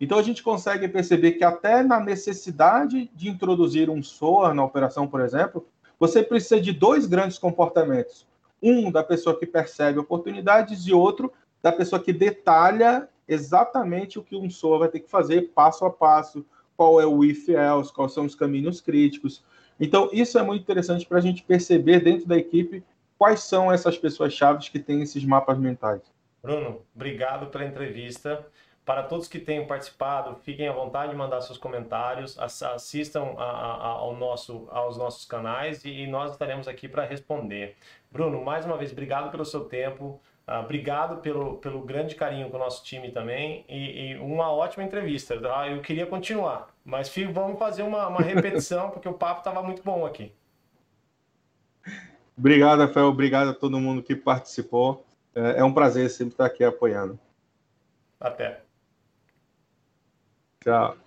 Então 0.00 0.18
a 0.18 0.22
gente 0.22 0.42
consegue 0.42 0.86
perceber 0.88 1.32
que 1.32 1.44
até 1.44 1.82
na 1.82 1.98
necessidade 1.98 3.10
de 3.14 3.28
introduzir 3.28 3.88
um 3.88 4.02
SOA 4.02 4.52
na 4.52 4.62
operação, 4.62 5.08
por 5.08 5.20
exemplo, 5.20 5.66
você 5.98 6.22
precisa 6.22 6.60
de 6.60 6.72
dois 6.72 7.06
grandes 7.06 7.38
comportamentos. 7.38 8.26
Um 8.62 8.90
da 8.90 9.02
pessoa 9.02 9.38
que 9.38 9.46
percebe 9.46 9.98
oportunidades 9.98 10.86
e 10.86 10.92
outro 10.92 11.32
da 11.62 11.72
pessoa 11.72 12.02
que 12.02 12.12
detalha 12.12 13.08
exatamente 13.28 14.18
o 14.18 14.22
que 14.22 14.36
um 14.36 14.48
SOA 14.48 14.78
vai 14.80 14.88
ter 14.88 15.00
que 15.00 15.10
fazer 15.10 15.50
passo 15.54 15.84
a 15.84 15.90
passo, 15.90 16.44
qual 16.76 17.00
é 17.00 17.06
o 17.06 17.24
if 17.24 17.48
else, 17.48 17.92
quais 17.92 18.12
são 18.12 18.24
os 18.24 18.34
caminhos 18.34 18.80
críticos. 18.80 19.42
Então, 19.80 20.08
isso 20.12 20.38
é 20.38 20.42
muito 20.42 20.62
interessante 20.62 21.06
para 21.06 21.18
a 21.18 21.20
gente 21.20 21.42
perceber 21.42 22.00
dentro 22.00 22.26
da 22.26 22.36
equipe 22.36 22.82
quais 23.18 23.40
são 23.40 23.72
essas 23.72 23.98
pessoas 23.98 24.32
chaves 24.32 24.68
que 24.68 24.78
têm 24.78 25.02
esses 25.02 25.24
mapas 25.24 25.58
mentais. 25.58 26.02
Bruno, 26.42 26.82
obrigado 26.94 27.46
pela 27.48 27.64
entrevista. 27.64 28.46
Para 28.86 29.02
todos 29.02 29.26
que 29.26 29.40
tenham 29.40 29.66
participado, 29.66 30.36
fiquem 30.44 30.68
à 30.68 30.72
vontade 30.72 31.10
de 31.10 31.18
mandar 31.18 31.40
seus 31.40 31.58
comentários, 31.58 32.38
assistam 32.38 33.34
a, 33.36 33.42
a, 33.42 33.88
ao 33.88 34.14
nosso, 34.14 34.68
aos 34.70 34.96
nossos 34.96 35.24
canais 35.24 35.84
e 35.84 36.06
nós 36.06 36.30
estaremos 36.30 36.68
aqui 36.68 36.88
para 36.88 37.04
responder. 37.04 37.74
Bruno, 38.12 38.44
mais 38.44 38.64
uma 38.64 38.78
vez, 38.78 38.92
obrigado 38.92 39.28
pelo 39.32 39.44
seu 39.44 39.64
tempo, 39.64 40.20
uh, 40.46 40.60
obrigado 40.60 41.20
pelo, 41.20 41.56
pelo 41.56 41.80
grande 41.80 42.14
carinho 42.14 42.48
com 42.48 42.58
o 42.58 42.60
nosso 42.60 42.84
time 42.84 43.10
também 43.10 43.64
e, 43.68 44.12
e 44.12 44.18
uma 44.18 44.52
ótima 44.52 44.84
entrevista. 44.84 45.36
Tá? 45.40 45.68
Eu 45.68 45.82
queria 45.82 46.06
continuar, 46.06 46.68
mas 46.84 47.08
filho, 47.08 47.32
vamos 47.32 47.58
fazer 47.58 47.82
uma, 47.82 48.06
uma 48.06 48.20
repetição 48.20 48.90
porque 48.94 49.08
o 49.08 49.14
papo 49.14 49.40
estava 49.40 49.64
muito 49.64 49.82
bom 49.82 50.06
aqui. 50.06 50.32
Obrigado, 52.38 52.78
Rafael. 52.78 53.06
Obrigado 53.06 53.50
a 53.50 53.54
todo 53.54 53.80
mundo 53.80 54.00
que 54.00 54.14
participou. 54.14 55.04
É, 55.34 55.58
é 55.58 55.64
um 55.64 55.74
prazer 55.74 56.08
sempre 56.08 56.34
estar 56.34 56.46
aqui 56.46 56.62
apoiando. 56.62 57.18
Até. 58.20 58.65
Tchau. 60.66 61.05